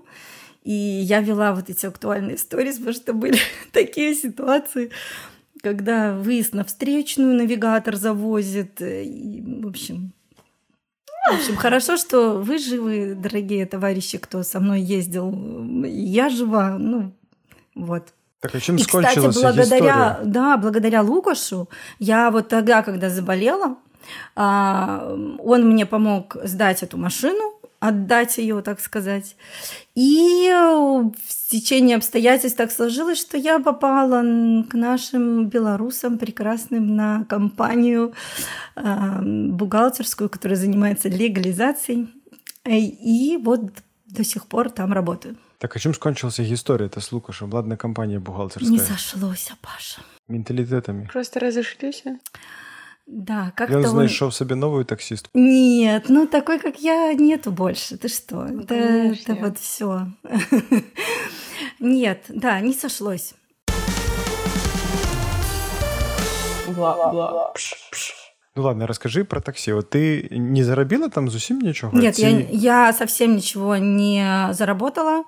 и 0.64 0.72
я 0.72 1.22
вела 1.22 1.56
вот 1.56 1.72
эти 1.72 1.88
актуальные 1.88 2.38
сторис, 2.38 2.78
потому 2.78 2.94
что 2.94 3.14
были 3.14 3.40
такие 3.72 4.14
ситуации, 4.14 4.92
когда 5.64 6.14
выезд 6.14 6.54
на 6.54 6.64
встречную 6.64 7.34
навигатор 7.34 7.96
завозит, 7.96 8.84
э, 8.84 9.04
и, 9.04 9.42
в 9.42 9.68
общем, 9.68 10.14
в 11.32 11.36
общем, 11.36 11.56
хорошо, 11.56 11.98
что 11.98 12.34
вы 12.40 12.58
живы, 12.58 13.16
дорогие 13.16 13.66
товарищи, 13.66 14.18
кто 14.18 14.44
со 14.44 14.60
мной 14.60 14.82
ездил. 14.82 15.34
Я 15.86 16.30
жива, 16.30 16.78
ну, 16.78 17.14
вот. 17.76 18.14
Так, 18.42 18.56
а 18.56 18.60
чем 18.60 18.76
И, 18.76 18.84
кстати, 18.84 19.20
благодаря, 19.20 20.20
да, 20.24 20.58
благодаря 20.58 21.02
Лукашу, 21.02 21.70
я 22.00 22.30
вот 22.30 22.50
тогда, 22.50 22.84
когда 22.84 23.10
заболела, 23.10 23.78
а, 24.36 25.16
он 25.40 25.70
мне 25.70 25.86
помог 25.86 26.36
сдать 26.44 26.84
эту 26.84 26.98
машину, 26.98 27.54
отдать 27.80 28.38
ее, 28.38 28.62
так 28.62 28.80
сказать. 28.80 29.36
И 29.94 30.50
в 30.50 31.50
течение 31.50 31.98
обстоятельств 31.98 32.58
так 32.58 32.72
сложилось, 32.72 33.20
что 33.20 33.38
я 33.38 33.60
попала 33.60 34.22
к 34.70 34.74
нашим 34.74 35.48
белорусам 35.48 36.18
прекрасным 36.18 36.96
на 36.96 37.26
компанию 37.26 38.14
бухгалтерскую, 38.76 40.30
которая 40.30 40.58
занимается 40.58 41.10
легализацией. 41.10 42.10
И 42.66 43.40
вот 43.44 43.62
до 44.06 44.24
сих 44.24 44.48
пор 44.48 44.70
там 44.70 44.94
работаю. 44.94 45.36
Так 45.60 45.76
а 45.76 45.80
чем 45.80 45.94
скончилася 45.94 46.44
история 46.54 46.88
это 46.88 47.00
с 47.00 47.12
Лукашем? 47.12 47.54
Ладно, 47.54 47.78
компания 47.78 48.20
бухгалтерская. 48.20 48.70
Не 48.70 48.80
сошлось, 48.80 49.50
Паша. 49.62 50.02
Менталитетами. 50.28 51.10
Просто 51.12 51.40
разошлись. 51.40 52.04
Да, 53.06 53.52
как-то 53.56 53.78
он 53.80 53.86
знайшов 53.86 54.34
себе 54.34 54.56
новую 54.56 54.86
таксистку. 54.86 55.30
Нет, 55.34 56.06
ну 56.08 56.26
такой, 56.26 56.60
как 56.60 56.80
я, 56.80 57.14
нету 57.14 57.52
больше. 57.52 57.98
Ты 57.98 58.08
что? 58.08 58.46
Ну, 58.46 58.62
это, 58.62 58.76
это 58.76 59.36
вот 59.36 59.60
все. 59.60 60.08
Нет, 61.80 62.24
да, 62.30 62.62
не 62.62 62.74
сошлось. 62.74 63.34
Бла-бла. 66.68 67.54
Ну 68.56 68.62
ладно, 68.62 68.86
расскажи 68.86 69.26
про 69.26 69.42
такси. 69.42 69.72
Вот 69.72 69.90
ты 69.90 70.28
не 70.30 70.62
заробила 70.64 71.10
там 71.10 71.28
зусім 71.30 71.60
ничего? 71.60 71.90
Нет, 71.92 72.20
я, 72.20 72.30
я 72.30 72.94
совсем 72.94 73.36
ничего 73.36 73.78
не 73.78 74.50
заработала. 74.52 75.24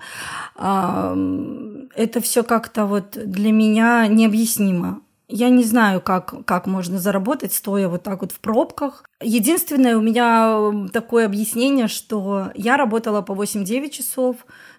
Это 0.56 2.22
все 2.22 2.44
как-то 2.44 2.86
вот 2.86 3.18
для 3.18 3.52
меня 3.52 4.06
необъяснимо. 4.08 5.02
Я 5.28 5.50
не 5.50 5.64
знаю, 5.64 6.02
как, 6.02 6.46
как 6.46 6.68
можно 6.68 7.00
заработать, 7.00 7.52
стоя 7.52 7.88
вот 7.88 8.04
так 8.04 8.22
вот 8.22 8.32
в 8.32 8.40
пробках. 8.40 9.04
Единственное, 9.20 9.98
у 9.98 10.02
меня 10.02 10.88
такое 10.94 11.26
объяснение, 11.26 11.88
что 11.88 12.52
я 12.54 12.78
работала 12.78 13.24
по 13.24 13.32
8-9 13.32 13.90
часов, 13.90 14.36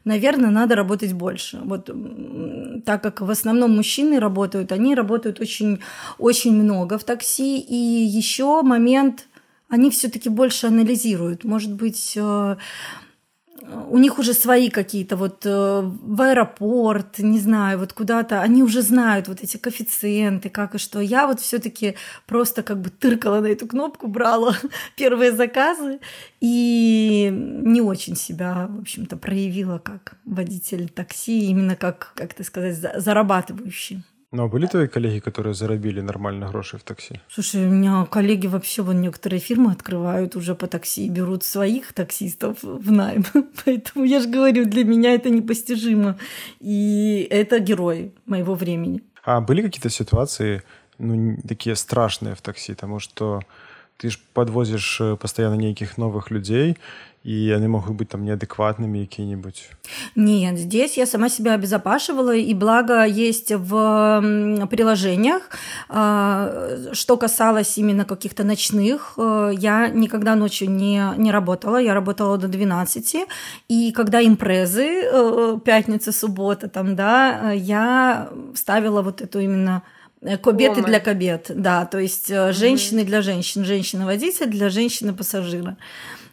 наверное, 0.06 0.50
надо 0.50 0.74
работать 0.76 1.12
больше. 1.12 1.60
Вот 1.64 1.90
так 2.86 3.02
как 3.02 3.20
в 3.20 3.30
основном 3.30 3.76
мужчины 3.76 4.18
работают, 4.18 4.72
они 4.72 4.94
работают 4.94 5.40
очень, 5.40 5.80
очень 6.18 6.54
много 6.54 6.96
в 6.96 7.04
такси. 7.04 7.58
И 7.58 7.74
еще 7.74 8.62
момент, 8.62 9.26
они 9.68 9.90
все-таки 9.90 10.30
больше 10.30 10.68
анализируют. 10.68 11.44
Может 11.44 11.74
быть, 11.74 12.14
э, 12.16 12.56
у 13.88 13.98
них 13.98 14.18
уже 14.18 14.32
свои 14.32 14.70
какие-то 14.70 15.16
вот 15.16 15.44
э, 15.44 15.80
в 15.82 16.22
аэропорт, 16.22 17.18
не 17.18 17.38
знаю, 17.38 17.78
вот 17.78 17.92
куда-то, 17.92 18.40
они 18.40 18.62
уже 18.62 18.82
знают 18.82 19.28
вот 19.28 19.42
эти 19.42 19.56
коэффициенты, 19.56 20.48
как 20.48 20.74
и 20.74 20.78
что. 20.78 21.00
Я 21.00 21.26
вот 21.26 21.40
все-таки 21.40 21.96
просто 22.26 22.62
как 22.62 22.80
бы 22.80 22.90
тыркала 22.90 23.40
на 23.40 23.46
эту 23.46 23.66
кнопку, 23.66 24.06
брала 24.06 24.56
первые 24.96 25.32
заказы 25.32 26.00
и 26.40 27.28
не 27.32 27.80
очень 27.80 28.16
себя, 28.16 28.68
в 28.70 28.80
общем-то, 28.80 29.16
проявила 29.16 29.78
как 29.78 30.16
водитель 30.24 30.88
такси, 30.88 31.46
именно 31.46 31.76
как, 31.76 32.12
как 32.14 32.34
ты 32.34 32.44
сказать, 32.44 32.76
зарабатывающий. 32.76 34.04
Ну, 34.32 34.44
а 34.44 34.48
были 34.48 34.66
твои 34.66 34.88
коллеги, 34.88 35.20
которые 35.20 35.54
заробили 35.54 36.00
нормально 36.00 36.48
гроши 36.48 36.78
в 36.78 36.82
такси? 36.82 37.20
Слушай, 37.28 37.66
у 37.66 37.70
меня 37.70 38.04
коллеги 38.06 38.48
вообще 38.48 38.82
вон 38.82 39.00
некоторые 39.00 39.40
фирмы 39.40 39.72
открывают 39.72 40.36
уже 40.36 40.54
по 40.54 40.66
такси 40.66 41.06
и 41.06 41.10
берут 41.10 41.44
своих 41.44 41.92
таксистов 41.92 42.58
в 42.62 42.90
найм. 42.90 43.24
Поэтому 43.64 44.04
я 44.04 44.20
же 44.20 44.28
говорю, 44.28 44.64
для 44.64 44.84
меня 44.84 45.14
это 45.14 45.30
непостижимо. 45.30 46.18
И 46.60 47.26
это 47.30 47.60
герой 47.60 48.12
моего 48.26 48.54
времени. 48.54 49.02
А 49.24 49.40
были 49.40 49.62
какие-то 49.62 49.90
ситуации, 49.90 50.62
ну, 50.98 51.36
такие 51.46 51.76
страшные 51.76 52.34
в 52.34 52.40
такси, 52.40 52.74
потому 52.74 52.98
что 52.98 53.40
ты 53.96 54.10
ж 54.10 54.18
подвозишь 54.34 55.00
э, 55.00 55.16
постоянно 55.16 55.54
неких 55.54 55.98
новых 55.98 56.30
людей, 56.30 56.76
и 57.26 57.50
они 57.50 57.66
могут 57.66 57.96
быть 57.96 58.08
там 58.08 58.24
неадекватными 58.24 59.04
какие-нибудь? 59.04 59.70
Нет, 60.14 60.58
здесь 60.58 60.96
я 60.96 61.06
сама 61.06 61.28
себя 61.28 61.54
обезопашивала, 61.54 62.36
и 62.36 62.54
благо 62.54 63.04
есть 63.04 63.50
в 63.50 64.66
приложениях. 64.70 65.42
А, 65.88 66.92
что 66.92 67.16
касалось 67.16 67.78
именно 67.78 68.04
каких-то 68.04 68.44
ночных, 68.44 69.14
э, 69.16 69.50
я 69.58 69.88
никогда 69.88 70.36
ночью 70.36 70.70
не, 70.70 71.02
не 71.16 71.32
работала, 71.32 71.78
я 71.78 71.94
работала 71.94 72.38
до 72.38 72.48
12, 72.48 73.16
и 73.68 73.92
когда 73.92 74.24
импрезы, 74.24 75.02
э, 75.02 75.58
пятница, 75.64 76.12
суббота, 76.12 76.68
там, 76.68 76.94
да, 76.94 77.50
я 77.52 78.28
ставила 78.54 79.02
вот 79.02 79.20
эту 79.20 79.40
именно 79.40 79.82
Э, 80.22 80.38
кобеты 80.38 80.82
для 80.82 80.98
кобет, 80.98 81.50
да, 81.54 81.84
то 81.84 81.98
есть 81.98 82.30
mm-hmm. 82.30 82.52
женщины 82.52 83.04
для 83.04 83.20
женщин, 83.20 83.64
женщина-водитель 83.64 84.46
для 84.46 84.70
женщины-пассажира. 84.70 85.76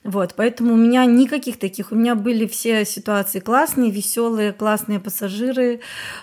Вот, 0.03 0.33
поэтому 0.35 0.73
у 0.73 0.77
меня 0.77 1.05
никаких 1.05 1.57
таких. 1.57 1.91
У 1.91 1.95
меня 1.95 2.15
были 2.15 2.45
все 2.45 2.83
ситуации 2.85 3.39
классные, 3.39 3.89
веселые, 3.89 4.51
классные 4.51 4.99
пассажиры, 4.99 5.79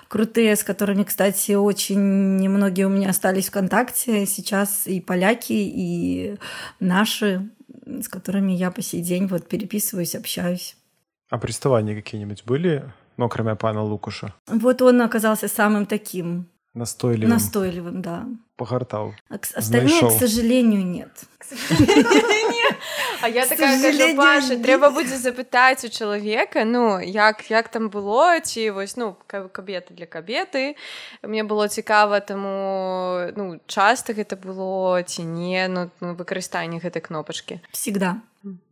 крутые, 0.09 0.55
с 0.57 0.65
которыми, 0.65 1.03
кстати, 1.03 1.53
очень 1.53 2.37
немногие 2.37 2.87
у 2.87 2.91
меня 2.91 3.11
остались 3.11 3.49
в 3.49 3.53
контакте. 3.53 4.27
Сейчас 4.27 4.87
и 4.87 5.01
поляки, 5.01 5.53
и 5.53 6.37
наши, 6.79 7.49
с 7.87 8.09
которыми 8.09 8.53
я 8.53 8.71
по 8.71 8.83
сей 8.83 9.01
день 9.01 9.27
вот 9.27 9.49
переписываюсь, 9.49 10.15
общаюсь. 10.15 10.77
А 11.31 11.39
приставания 11.39 11.95
какие-нибудь 11.95 12.45
были, 12.45 12.85
ну, 13.17 13.29
кроме 13.31 13.55
пана 13.55 13.83
Лукуша? 13.83 14.35
Вот 14.47 14.83
он 14.83 15.01
оказался 15.01 15.49
самым 15.49 15.87
таким 15.87 16.49
Настойливым. 16.75 17.31
Настойливым, 17.31 18.03
да. 18.03 18.27
Погортал. 18.57 19.15
А 19.29 19.39
остальные, 19.55 20.01
к 20.01 20.11
сожалению, 20.13 20.87
нет. 20.87 21.11
А 23.23 23.29
я 23.29 23.47
такая 23.47 23.83
кажу, 23.83 24.17
Паша, 24.17 24.57
треба 24.57 24.91
буде 24.91 25.17
запитати 25.19 25.87
у 25.87 25.91
чоловіка, 25.91 26.65
ну, 26.65 27.01
як, 27.01 27.51
як 27.51 27.69
там 27.69 27.89
було, 27.89 28.41
чи 28.47 28.71
ось, 28.71 28.97
ну, 28.97 29.17
кабети 29.27 29.95
для 29.95 30.07
кабети. 30.07 30.77
Мне 31.23 31.45
было 31.45 31.69
цікаво, 31.69 32.21
тому, 32.21 33.33
ну, 33.37 33.61
часто 33.67 34.13
гэта 34.13 34.37
было, 34.37 35.03
ці 35.03 35.25
не, 35.25 35.69
ну, 35.69 35.91
ну 36.01 36.15
выкарыстанне 36.15 36.81
гэтай 36.81 37.03
кнопачкі. 37.03 37.61
Всегда. 37.73 38.17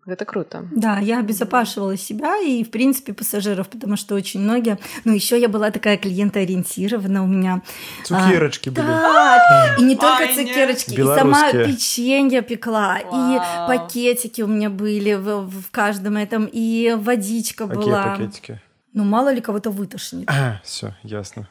Это 0.06 0.24
круто. 0.24 0.66
Да, 0.72 0.98
я 0.98 1.18
обезопасивала 1.18 1.96
себя 1.98 2.38
и, 2.38 2.64
в 2.64 2.70
принципе, 2.70 3.12
пассажиров, 3.12 3.68
потому 3.68 3.96
что 3.96 4.14
очень 4.14 4.40
многие... 4.40 4.78
Ну, 5.04 5.12
еще 5.12 5.38
я 5.38 5.48
была 5.48 5.70
такая 5.70 5.98
клиентоориентирована 5.98 7.22
у 7.22 7.26
меня. 7.26 7.60
Цукерочки 8.04 8.70
а, 8.70 8.72
были. 8.72 8.86
Так, 8.86 9.78
и 9.78 9.82
не 9.82 9.96
только 9.96 10.22
Ай, 10.22 10.34
цукерочки, 10.34 10.94
и 10.94 11.04
сама 11.04 11.52
печенье 11.52 12.40
пекла, 12.40 12.98
Вау. 13.04 13.36
и 13.36 13.38
пакетики 13.68 14.40
у 14.40 14.46
меня 14.46 14.70
были 14.70 15.12
в, 15.12 15.50
в 15.50 15.70
каждом 15.70 16.16
этом, 16.16 16.48
и 16.50 16.94
водичка 16.96 17.66
Какие 17.66 17.84
была. 17.84 18.02
Какие 18.02 18.26
пакетики? 18.26 18.62
Ну, 18.94 19.04
мало 19.04 19.30
ли 19.30 19.42
кого-то 19.42 19.70
вытошнит. 19.70 20.30
А, 20.30 20.60
все, 20.64 20.94
ясно 21.02 21.46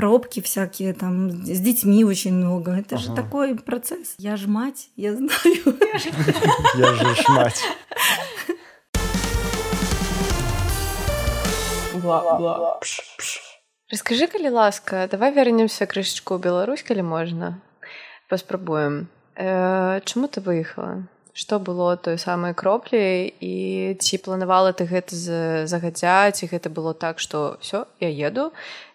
пробки 0.00 0.40
всякие, 0.40 0.94
там, 0.94 1.44
с 1.44 1.60
детьми 1.60 2.04
очень 2.04 2.32
много. 2.32 2.72
Это 2.72 2.94
ага. 2.94 3.04
же 3.04 3.14
такой 3.14 3.54
процесс. 3.54 4.14
Я 4.16 4.36
ж 4.38 4.46
мать, 4.46 4.88
я 4.96 5.14
знаю. 5.14 5.76
Я 6.74 6.94
же 6.94 7.14
ж 7.14 7.28
мать. 7.28 7.62
Расскажи, 13.92 14.26
калі 14.26 14.48
ласка, 14.48 15.08
давай 15.10 15.34
вернемся 15.34 15.84
крышечку 15.84 16.34
ў 16.34 16.40
Беларусь, 16.40 16.82
калі 16.82 17.02
можна. 17.02 17.60
Паспрабуем. 18.30 19.08
Э, 19.36 20.00
чаму 20.04 20.28
ты 20.28 20.40
выехала? 20.40 21.04
Што 21.34 21.60
было 21.60 21.96
той 21.96 22.16
самай 22.16 22.54
кроплі 22.54 23.34
і 23.40 23.96
ці 24.00 24.18
планавала 24.18 24.72
ты 24.72 24.88
гэта 24.88 25.66
загадзя, 25.66 26.30
ці 26.32 26.46
гэта 26.46 26.70
было 26.70 26.94
так, 26.94 27.20
што 27.20 27.60
ўсё, 27.60 27.84
я 28.00 28.08
еду 28.08 28.52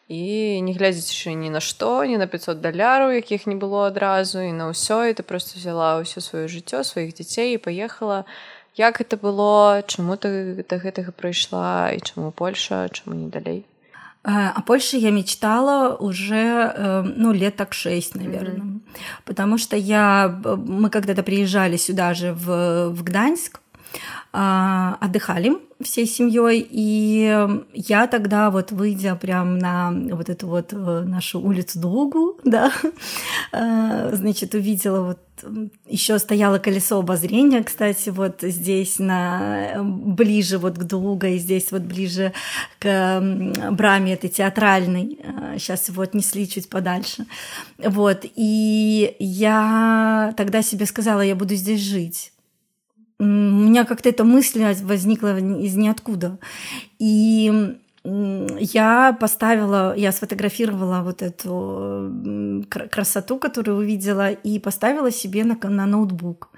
і 0.08 0.62
не 0.62 0.74
глядзячы 0.74 1.34
ні 1.34 1.50
на 1.50 1.60
што 1.60 2.06
ні 2.06 2.18
на 2.18 2.28
500 2.28 2.62
даляраў 2.62 3.16
якіх 3.16 3.48
не 3.48 3.56
было 3.56 3.90
адразу 3.90 4.42
і 4.46 4.52
на 4.54 4.70
ўсё 4.70 5.10
і 5.10 5.18
ты 5.18 5.24
просто 5.24 5.58
взяла 5.58 5.98
ўсё 6.02 6.22
сваё 6.22 6.46
жыццё 6.46 6.86
сваіх 6.86 7.18
дзяцей 7.18 7.56
і 7.56 7.62
паехала 7.62 8.26
як 8.76 9.02
это 9.02 9.18
было? 9.18 9.84
Чаму 9.88 10.18
ты 10.18 10.64
да 10.68 10.78
гэтага 10.78 11.16
прыйшла? 11.16 11.96
І 11.96 12.00
чаму 12.04 12.32
Польша? 12.32 12.90
Чаму 12.90 13.16
не 13.16 13.30
далей? 13.30 13.66
Э, 14.24 14.52
а 14.56 14.62
Польше 14.62 14.98
я 14.98 15.12
мечтала 15.12 15.96
уже, 15.96 16.74
э, 16.76 17.02
ну, 17.16 17.32
лет 17.32 17.56
так 17.56 17.74
шесть, 17.74 18.16
наверное. 18.16 18.58
Mm-hmm. 18.58 18.80
Потому 19.24 19.58
что 19.58 19.78
я, 19.78 20.28
мы 20.44 20.90
когда-то 20.90 21.24
приезжали 21.24 21.78
сюда 21.78 22.14
же, 22.14 22.34
в, 22.34 22.90
в 22.90 23.04
Гданьск, 23.04 23.62
отдыхали 24.32 25.54
всей 25.82 26.06
семьей, 26.06 26.66
и 26.70 27.48
я 27.74 28.08
тогда 28.08 28.50
вот 28.50 28.72
выйдя 28.72 29.16
прям 29.16 29.58
на 29.58 29.92
вот 29.92 30.30
эту 30.30 30.48
вот 30.48 30.72
э, 30.72 31.04
нашу 31.06 31.40
улицу 31.40 31.80
Дугу, 31.80 32.40
да, 32.44 32.72
э, 33.52 34.12
значит, 34.14 34.54
увидела 34.54 35.02
вот 35.02 35.20
еще 35.86 36.18
стояло 36.18 36.60
колесо 36.60 37.00
обозрения, 37.00 37.62
кстати, 37.62 38.10
вот 38.10 38.38
здесь 38.42 39.00
на 39.00 39.82
ближе 39.84 40.58
вот 40.58 40.78
к 40.78 40.84
Дуга 40.84 41.28
и 41.28 41.38
здесь 41.38 41.74
вот 41.74 41.82
ближе 41.82 42.32
к 42.80 43.20
браме 43.72 44.14
этой 44.14 44.30
театральной. 44.30 45.20
Сейчас 45.58 45.90
его 45.90 46.04
отнесли 46.04 46.48
чуть 46.48 46.70
подальше. 46.70 47.26
Вот. 47.78 48.26
И 48.36 49.16
я 49.20 50.34
тогда 50.38 50.62
себе 50.62 50.86
сказала, 50.86 51.20
я 51.20 51.36
буду 51.36 51.56
здесь 51.56 51.82
жить 51.82 52.32
у 53.20 53.24
меня 53.24 53.86
как-то 53.86 54.10
эта 54.10 54.24
мысль 54.24 54.64
возникла 54.84 55.40
из 55.40 55.76
ниоткуда. 55.76 56.40
И 57.00 57.78
я 58.06 59.18
поставила, 59.20 59.96
я 59.96 60.12
сфотографировала 60.12 61.02
вот 61.02 61.22
эту 61.24 62.66
красоту, 62.92 63.40
которую 63.40 63.78
увидела, 63.78 64.32
и 64.32 64.60
поставила 64.60 65.12
себе 65.12 65.44
на, 65.44 65.58
на 65.70 65.86
ноутбук. 65.86 66.50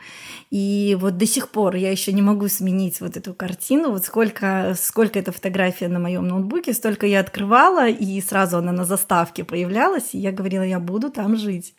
И 0.51 0.97
вот 0.99 1.17
до 1.17 1.25
сих 1.25 1.49
пор 1.49 1.75
я 1.75 1.89
еще 1.91 2.11
не 2.11 2.21
могу 2.21 2.49
сменить 2.49 2.99
вот 2.99 3.15
эту 3.15 3.33
картину. 3.33 3.91
Вот 3.91 4.05
сколько, 4.05 4.75
сколько 4.77 5.19
эта 5.19 5.31
фотография 5.31 5.87
на 5.87 5.99
моем 5.99 6.27
ноутбуке, 6.27 6.73
столько 6.73 7.05
я 7.07 7.21
открывала, 7.21 7.87
и 7.87 8.21
сразу 8.21 8.57
она 8.57 8.73
на 8.73 8.83
заставке 8.83 9.45
появлялась, 9.45 10.13
и 10.13 10.17
я 10.17 10.33
говорила, 10.33 10.63
я 10.63 10.79
буду 10.79 11.09
там 11.09 11.37
жить. 11.37 11.75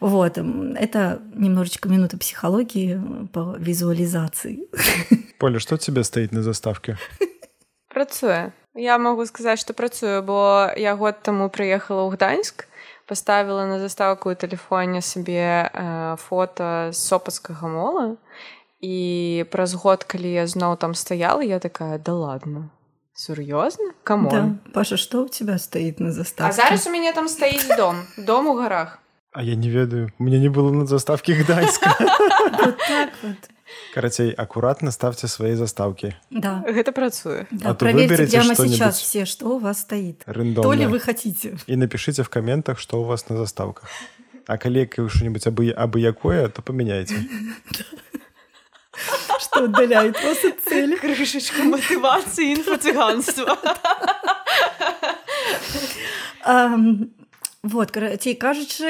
Вот, 0.00 0.38
это 0.38 1.20
немножечко 1.34 1.88
минута 1.88 2.16
психологии 2.16 3.00
по 3.32 3.56
визуализации. 3.58 4.68
Поля, 5.38 5.58
что 5.58 5.76
тебе 5.78 6.04
стоит 6.04 6.32
на 6.32 6.42
заставке? 6.42 6.96
Працуе. 7.88 8.52
Я 8.75 8.97
могу 8.97 9.25
сказаць, 9.25 9.59
што 9.59 9.73
працую, 9.73 10.23
бо 10.23 10.71
я 10.77 10.95
год 10.95 11.21
таму 11.21 11.49
прыехала 11.49 12.07
ў 12.07 12.15
Гданьск, 12.15 12.65
паставіла 13.09 13.65
на 13.65 13.79
заставку 13.81 14.29
ў 14.29 14.37
тэлефоне 14.37 15.01
сабе 15.01 15.67
э, 15.67 16.15
фота 16.21 16.93
з 16.93 16.99
сопацкага 17.01 17.67
мола. 17.67 18.07
І 18.79 19.43
праз 19.51 19.73
год, 19.73 20.05
калі 20.07 20.31
я 20.31 20.47
зноў 20.47 20.77
там 20.77 20.93
стаяла, 20.93 21.41
я 21.41 21.59
такая 21.59 21.99
да 21.99 22.13
ладно. 22.13 22.69
Сур'ёзна? 23.19 23.91
Каму? 24.03 24.29
Да. 24.31 24.55
Паша, 24.71 24.95
што 24.95 25.25
ў 25.25 25.33
тебя 25.33 25.59
стаіць 25.59 25.99
на 25.99 26.15
заставке? 26.15 26.47
А 26.47 26.55
зараз 26.55 26.87
у 26.87 26.93
мяне 26.93 27.11
там 27.11 27.27
стаіць 27.27 27.67
дом, 27.75 28.07
дом 28.15 28.47
у 28.47 28.55
гарах. 28.55 29.03
А 29.33 29.43
я 29.43 29.55
не 29.55 29.69
ведаю, 29.69 30.09
у 30.19 30.23
меня 30.23 30.39
не 30.39 30.47
было 30.47 30.71
на 30.71 30.85
заставке 30.85 31.35
Гданьска. 31.35 31.91
Вот 31.99 32.77
так 32.87 33.11
вот. 33.21 33.37
Карацей, 33.94 34.32
аккуратно 34.32 34.90
ставьте 34.90 35.28
свои 35.28 35.54
заставки. 35.54 36.16
Да. 36.30 36.64
Это 36.66 36.92
працуе. 36.92 37.46
Да, 37.50 37.70
а 37.70 37.74
проверьте 37.74 38.26
прямо 38.26 38.54
сейчас 38.54 38.98
все, 38.98 39.24
что 39.24 39.56
у 39.56 39.58
вас 39.58 39.80
стоит. 39.80 40.22
Рандомно. 40.26 40.62
То 40.62 40.72
ли 40.72 40.86
вы 40.86 40.98
хотите. 41.00 41.56
И 41.66 41.76
напишите 41.76 42.22
в 42.22 42.28
комментах, 42.28 42.78
что 42.78 43.00
у 43.00 43.04
вас 43.04 43.28
на 43.28 43.36
заставках. 43.36 43.88
А 44.46 44.58
коллега 44.58 45.08
что-нибудь 45.08 45.46
абы, 45.46 45.70
абы 45.70 46.00
якое, 46.00 46.48
то 46.48 46.62
поменяйте. 46.62 47.14
Что 49.40 49.64
удаляет 49.64 50.22
вас 50.22 50.44
от 50.44 50.60
цели. 50.60 50.96
Крышечка 50.96 51.62
мотивации 51.62 52.54
инфо-цыганства. 52.54 53.58
Вот, 57.64 57.90
короче, 57.90 58.34
кажучи, 58.34 58.84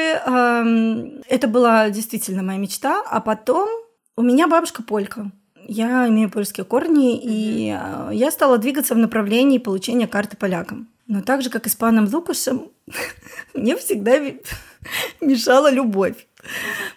это 1.28 1.46
была 1.46 1.90
действительно 1.90 2.42
моя 2.42 2.58
мечта, 2.58 3.04
а 3.08 3.20
потом 3.20 3.68
у 4.16 4.22
меня 4.22 4.48
бабушка 4.48 4.82
полька. 4.82 5.30
Я 5.66 6.08
имею 6.08 6.30
польские 6.30 6.64
корни, 6.64 7.18
и 7.22 7.70
а, 7.70 8.10
я 8.12 8.30
стала 8.30 8.58
двигаться 8.58 8.94
в 8.94 8.98
направлении 8.98 9.58
получения 9.58 10.06
карты 10.06 10.36
полякам. 10.36 10.88
Но 11.06 11.22
так 11.22 11.42
же, 11.42 11.50
как 11.50 11.66
и 11.66 11.70
с 11.70 11.74
паном 11.74 12.08
Лукашем, 12.12 12.68
мне 13.54 13.76
всегда 13.76 14.18
мешала 15.20 15.70
любовь. 15.70 16.26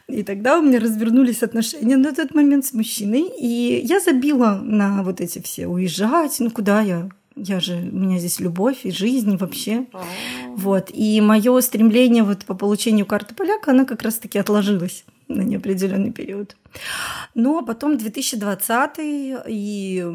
И 0.10 0.24
тогда 0.24 0.60
у 0.60 0.62
меня 0.62 0.80
развернулись 0.80 1.44
отношения 1.44 1.96
на 1.96 2.14
тот 2.14 2.36
момент 2.36 2.66
с 2.66 2.74
мужчиной, 2.74 3.32
и 3.40 3.82
я 3.84 4.02
забила 4.02 4.60
на 4.62 5.04
вот 5.04 5.22
эти 5.22 5.42
все 5.42 5.68
уезжать, 5.68 6.36
ну 6.40 6.52
куда 6.52 6.82
я, 6.82 7.10
я 7.38 7.62
же, 7.62 7.76
у 7.76 7.96
меня 7.96 8.20
здесь 8.20 8.42
любовь 8.42 8.80
и 8.84 8.92
жизнь 8.92 9.34
и 9.34 9.38
вообще. 9.38 9.86
Вот. 10.56 10.90
И 10.94 11.22
мое 11.22 11.62
стремление 11.62 12.24
вот 12.24 12.44
по 12.46 12.54
получению 12.54 13.06
карты 13.06 13.36
поляка, 13.36 13.72
она 13.72 13.86
как 13.86 14.02
раз-таки 14.02 14.38
отложилась 14.38 15.06
на 15.28 15.42
неопределенный 15.42 16.12
период. 16.12 16.56
Ну, 17.36 17.60
а 17.60 17.66
потом 17.66 17.98
2020 17.98 18.92
и... 19.00 20.06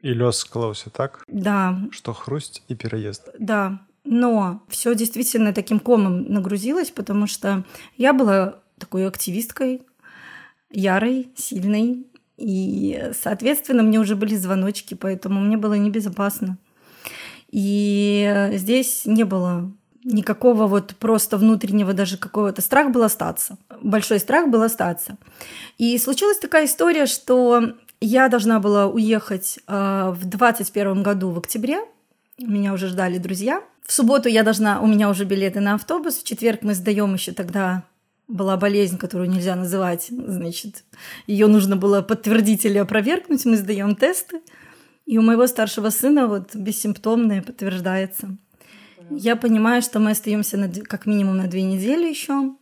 И 0.00 0.08
лёс 0.08 0.38
склаўся, 0.38 0.90
так? 0.90 1.24
Да. 1.28 1.78
Что 1.90 2.12
хрусть 2.12 2.62
и 2.68 2.74
переезд. 2.74 3.28
Да. 3.38 3.80
Но 4.04 4.62
все 4.68 4.94
действительно 4.94 5.52
таким 5.52 5.80
комом 5.80 6.24
нагрузилось, 6.32 6.90
потому 6.90 7.26
что 7.26 7.64
я 7.96 8.12
была 8.12 8.60
такой 8.78 9.06
активисткой, 9.06 9.82
ярой, 10.70 11.30
сильной, 11.36 12.06
и, 12.38 13.10
соответственно, 13.20 13.82
мне 13.82 13.98
уже 13.98 14.14
были 14.14 14.36
звоночки, 14.36 14.94
поэтому 14.94 15.40
мне 15.40 15.56
было 15.56 15.74
небезопасно. 15.74 16.56
И 17.50 18.50
здесь 18.52 19.04
не 19.06 19.24
было 19.24 19.72
никакого 20.04 20.66
вот 20.66 20.94
просто 20.96 21.36
внутреннего 21.36 21.92
даже 21.92 22.16
какого-то 22.16 22.62
страх 22.62 22.90
был 22.90 23.02
остаться. 23.02 23.58
Большой 23.82 24.18
страх 24.20 24.48
был 24.48 24.62
остаться. 24.62 25.16
И 25.76 25.96
случилась 25.98 26.38
такая 26.38 26.66
история, 26.66 27.06
что 27.06 27.74
я 28.00 28.28
должна 28.28 28.60
была 28.60 28.86
уехать 28.86 29.58
э, 29.66 30.10
в 30.14 30.24
21 30.24 31.02
году 31.02 31.30
в 31.30 31.38
октябре. 31.38 31.80
Меня 32.38 32.72
уже 32.72 32.88
ждали 32.88 33.18
друзья. 33.18 33.62
В 33.84 33.92
субботу 33.92 34.28
я 34.28 34.42
должна, 34.42 34.80
у 34.80 34.86
меня 34.86 35.08
уже 35.10 35.24
билеты 35.24 35.60
на 35.60 35.74
автобус. 35.74 36.18
В 36.18 36.24
четверг 36.24 36.62
мы 36.62 36.74
сдаем 36.74 37.14
еще 37.14 37.32
тогда 37.32 37.84
была 38.28 38.58
болезнь, 38.58 38.98
которую 38.98 39.30
нельзя 39.30 39.56
называть, 39.56 40.08
значит, 40.10 40.84
ее 41.26 41.46
нужно 41.46 41.76
было 41.76 42.02
подтвердить 42.02 42.66
или 42.66 42.76
опровергнуть, 42.76 43.46
мы 43.46 43.56
сдаем 43.56 43.96
тесты, 43.96 44.42
и 45.06 45.16
у 45.16 45.22
моего 45.22 45.46
старшего 45.46 45.88
сына 45.88 46.26
вот 46.26 46.54
бессимптомное 46.54 47.40
подтверждается. 47.40 48.36
Я 49.10 49.36
понимаю, 49.36 49.82
что 49.82 50.00
мы 50.00 50.12
остаемся 50.12 50.56
на, 50.56 50.68
как 50.68 51.06
минимум 51.06 51.36
на 51.36 51.46
две 51.46 51.62
недели 51.62 52.08
еще, 52.08 52.54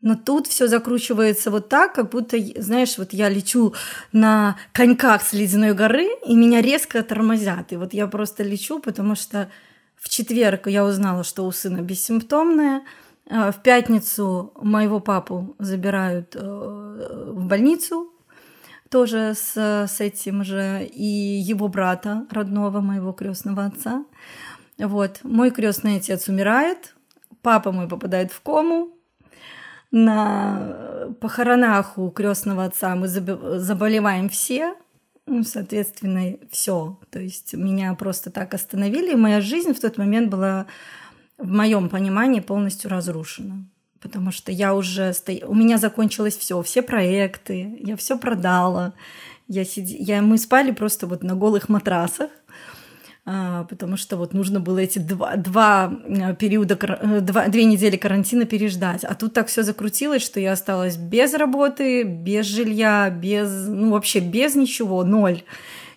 но 0.00 0.16
тут 0.16 0.48
все 0.48 0.66
закручивается 0.66 1.50
вот 1.50 1.68
так, 1.68 1.94
как 1.94 2.10
будто, 2.10 2.36
знаешь, 2.56 2.98
вот 2.98 3.12
я 3.12 3.28
лечу 3.28 3.72
на 4.12 4.56
коньках 4.72 5.22
с 5.22 5.32
ледяной 5.32 5.74
горы, 5.74 6.08
и 6.26 6.34
меня 6.34 6.60
резко 6.60 7.02
тормозят. 7.02 7.72
И 7.72 7.76
вот 7.76 7.94
я 7.94 8.08
просто 8.08 8.42
лечу, 8.42 8.80
потому 8.80 9.14
что 9.14 9.48
в 9.96 10.08
четверг 10.08 10.66
я 10.66 10.84
узнала, 10.84 11.22
что 11.22 11.46
у 11.46 11.52
сына 11.52 11.82
бессимптомное. 11.82 12.82
А, 13.30 13.52
в 13.52 13.62
пятницу 13.62 14.52
моего 14.60 14.98
папу 14.98 15.54
забирают 15.60 16.34
э, 16.34 16.40
в 16.40 17.46
больницу, 17.46 18.12
тоже 18.90 19.34
с, 19.34 19.56
с 19.56 20.00
этим 20.00 20.44
же, 20.44 20.84
и 20.84 21.06
его 21.06 21.68
брата 21.68 22.26
родного, 22.30 22.80
моего 22.80 23.12
крестного 23.12 23.64
отца. 23.64 24.04
Вот. 24.82 25.20
Мой 25.22 25.50
крестный 25.50 25.96
отец 25.96 26.28
умирает, 26.28 26.94
папа 27.40 27.72
мой 27.72 27.88
попадает 27.88 28.32
в 28.32 28.40
кому. 28.40 28.90
На 29.90 31.08
похоронах 31.20 31.98
у 31.98 32.10
крестного 32.10 32.64
отца 32.64 32.96
мы 32.96 33.08
заболеваем 33.08 34.28
все, 34.28 34.74
ну, 35.26 35.44
соответственно, 35.44 36.36
все. 36.50 36.98
То 37.10 37.20
есть 37.20 37.54
меня 37.54 37.94
просто 37.94 38.30
так 38.30 38.54
остановили, 38.54 39.12
и 39.12 39.16
моя 39.16 39.40
жизнь 39.40 39.72
в 39.72 39.80
тот 39.80 39.98
момент 39.98 40.30
была, 40.30 40.66
в 41.38 41.48
моем 41.48 41.88
понимании, 41.88 42.40
полностью 42.40 42.90
разрушена. 42.90 43.66
Потому 44.00 44.32
что 44.32 44.50
я 44.50 44.74
уже 44.74 45.12
сто... 45.12 45.32
у 45.46 45.54
меня 45.54 45.78
закончилось 45.78 46.36
все, 46.36 46.60
все 46.62 46.82
проекты, 46.82 47.78
я 47.80 47.96
все 47.96 48.18
продала. 48.18 48.94
Я 49.46 49.64
сид... 49.64 49.86
я... 49.86 50.22
Мы 50.22 50.38
спали 50.38 50.72
просто 50.72 51.06
вот 51.06 51.22
на 51.22 51.36
голых 51.36 51.68
матрасах. 51.68 52.30
А, 53.24 53.64
потому 53.64 53.96
что 53.96 54.16
вот 54.16 54.34
нужно 54.34 54.58
было 54.58 54.78
эти 54.78 54.98
два, 54.98 55.36
два 55.36 55.92
э, 56.06 56.34
периода, 56.34 56.76
э, 56.80 57.20
два, 57.20 57.46
две 57.46 57.64
недели 57.64 57.96
карантина 57.96 58.46
переждать. 58.46 59.04
А 59.04 59.14
тут 59.14 59.32
так 59.32 59.46
все 59.46 59.62
закрутилось, 59.62 60.22
что 60.22 60.40
я 60.40 60.52
осталась 60.52 60.96
без 60.96 61.32
работы, 61.34 62.02
без 62.02 62.46
жилья, 62.46 63.10
без, 63.10 63.68
ну 63.68 63.92
вообще 63.92 64.18
без 64.18 64.56
ничего, 64.56 65.04
ноль. 65.04 65.44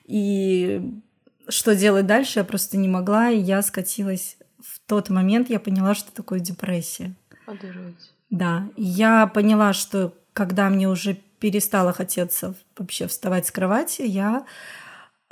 И 0.05 1.01
что 1.49 1.75
делать 1.75 2.05
дальше, 2.05 2.39
я 2.39 2.45
просто 2.45 2.77
не 2.77 2.87
могла, 2.87 3.31
и 3.31 3.39
я 3.39 3.63
скатилась 3.63 4.37
в 4.59 4.79
тот 4.87 5.09
момент, 5.09 5.49
я 5.49 5.59
поняла, 5.59 5.95
что 5.95 6.11
такое 6.11 6.39
депрессия. 6.39 7.15
Одурить. 7.47 8.11
Да, 8.29 8.69
я 8.77 9.25
поняла, 9.25 9.73
что 9.73 10.13
когда 10.33 10.69
мне 10.69 10.87
уже 10.87 11.17
перестало 11.39 11.91
хотеться 11.91 12.53
вообще 12.77 13.07
вставать 13.07 13.47
с 13.47 13.51
кровати, 13.51 14.03
я 14.03 14.45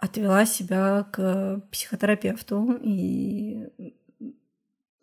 отвела 0.04 0.46
себя 0.46 1.06
к 1.12 1.62
психотерапевту, 1.72 2.78
и 2.82 3.70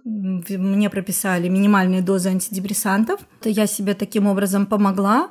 мне 0.04 0.90
прописали 0.90 1.48
минимальные 1.48 2.02
дозы 2.02 2.28
антидепрессантов. 2.28 3.20
Я 3.44 3.66
себе 3.66 3.94
таким 3.94 4.26
образом 4.26 4.66
помогла. 4.66 5.30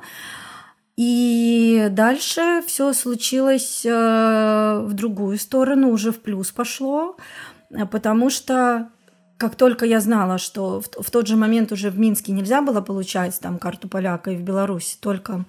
И 0.96 1.88
дальше 1.92 2.62
все 2.66 2.92
случилось 2.92 3.86
э, 3.86 4.80
в 4.84 4.92
другую 4.92 5.38
сторону, 5.38 5.90
уже 5.90 6.12
в 6.12 6.20
плюс 6.20 6.50
пошло, 6.50 7.16
потому 7.90 8.28
что 8.28 8.90
как 9.38 9.54
только 9.54 9.86
я 9.86 10.00
знала, 10.00 10.36
что 10.36 10.82
в, 10.82 11.02
в 11.02 11.10
тот 11.10 11.26
же 11.26 11.36
момент 11.36 11.72
уже 11.72 11.88
в 11.88 11.98
Минске 11.98 12.32
нельзя 12.32 12.60
было 12.60 12.82
получать 12.82 13.40
там 13.40 13.58
карту 13.58 13.88
поляка 13.88 14.32
и 14.32 14.36
в 14.36 14.42
Беларуси, 14.42 14.98
только 15.00 15.46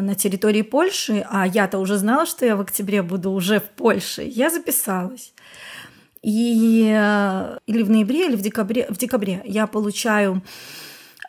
на 0.00 0.14
территории 0.14 0.62
Польши, 0.62 1.26
а 1.30 1.46
я-то 1.46 1.78
уже 1.78 1.96
знала, 1.96 2.26
что 2.26 2.44
я 2.44 2.56
в 2.56 2.60
октябре 2.60 3.02
буду 3.02 3.30
уже 3.30 3.60
в 3.60 3.70
Польше, 3.70 4.22
я 4.22 4.50
записалась. 4.50 5.34
И 6.22 6.90
э, 6.90 7.58
или 7.66 7.82
в 7.82 7.90
ноябре, 7.90 8.26
или 8.28 8.36
в 8.36 8.40
декабре, 8.40 8.86
в 8.88 8.96
декабре 8.96 9.42
я 9.44 9.66
получаю 9.66 10.42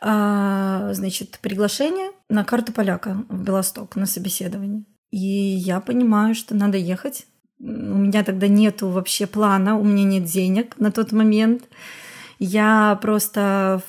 а, 0.00 0.92
значит, 0.92 1.38
приглашение 1.40 2.10
на 2.28 2.44
карту 2.44 2.72
поляка 2.72 3.24
в 3.28 3.42
Белосток 3.42 3.96
на 3.96 4.06
собеседование. 4.06 4.84
И 5.10 5.18
я 5.18 5.80
понимаю, 5.80 6.34
что 6.34 6.54
надо 6.54 6.78
ехать 6.78 7.26
у 7.58 7.64
меня 7.64 8.22
тогда 8.22 8.48
нету 8.48 8.88
вообще 8.88 9.26
плана, 9.26 9.78
у 9.78 9.84
меня 9.84 10.04
нет 10.04 10.24
денег 10.24 10.78
на 10.78 10.92
тот 10.92 11.12
момент. 11.12 11.64
Я 12.38 12.98
просто 13.00 13.82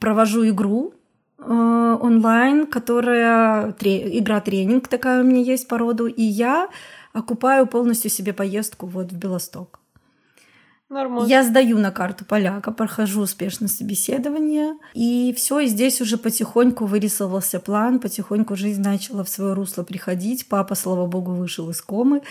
провожу 0.00 0.48
игру 0.48 0.94
э, 0.94 1.03
онлайн, 1.38 2.66
которая 2.66 3.72
тре, 3.72 4.18
игра 4.18 4.40
тренинг 4.40 4.88
такая 4.88 5.22
у 5.22 5.24
меня 5.24 5.40
есть 5.40 5.68
по 5.68 5.78
роду, 5.78 6.06
и 6.06 6.22
я 6.22 6.68
окупаю 7.12 7.66
полностью 7.66 8.10
себе 8.10 8.32
поездку 8.32 8.86
вот 8.86 9.12
в 9.12 9.16
Белосток. 9.16 9.80
Нормально. 10.94 11.28
Я 11.28 11.42
сдаю 11.42 11.78
на 11.78 11.90
карту 11.90 12.24
поляка, 12.24 12.70
прохожу 12.70 13.22
успешно 13.22 13.66
собеседование, 13.66 14.74
и 14.92 15.34
все, 15.36 15.58
и 15.58 15.66
здесь 15.66 16.00
уже 16.00 16.16
потихоньку 16.16 16.86
вырисовался 16.86 17.58
план, 17.58 17.98
потихоньку 17.98 18.54
жизнь 18.54 18.80
начала 18.80 19.24
в 19.24 19.28
свое 19.28 19.54
русло 19.54 19.82
приходить. 19.82 20.46
Папа, 20.48 20.76
слава 20.76 21.06
богу, 21.06 21.32
вышел 21.32 21.68
из 21.70 21.82
комы, 21.82 22.22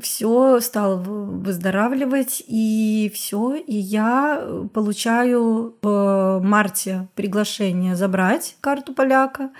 все 0.00 0.60
стал 0.60 0.98
выздоравливать, 0.98 2.44
и 2.46 3.10
все, 3.12 3.56
и 3.56 3.74
я 3.74 4.40
получаю 4.72 5.74
в 5.82 6.40
марте 6.44 7.08
приглашение 7.16 7.96
забрать 7.96 8.56
карту 8.60 8.94
поляка. 8.94 9.50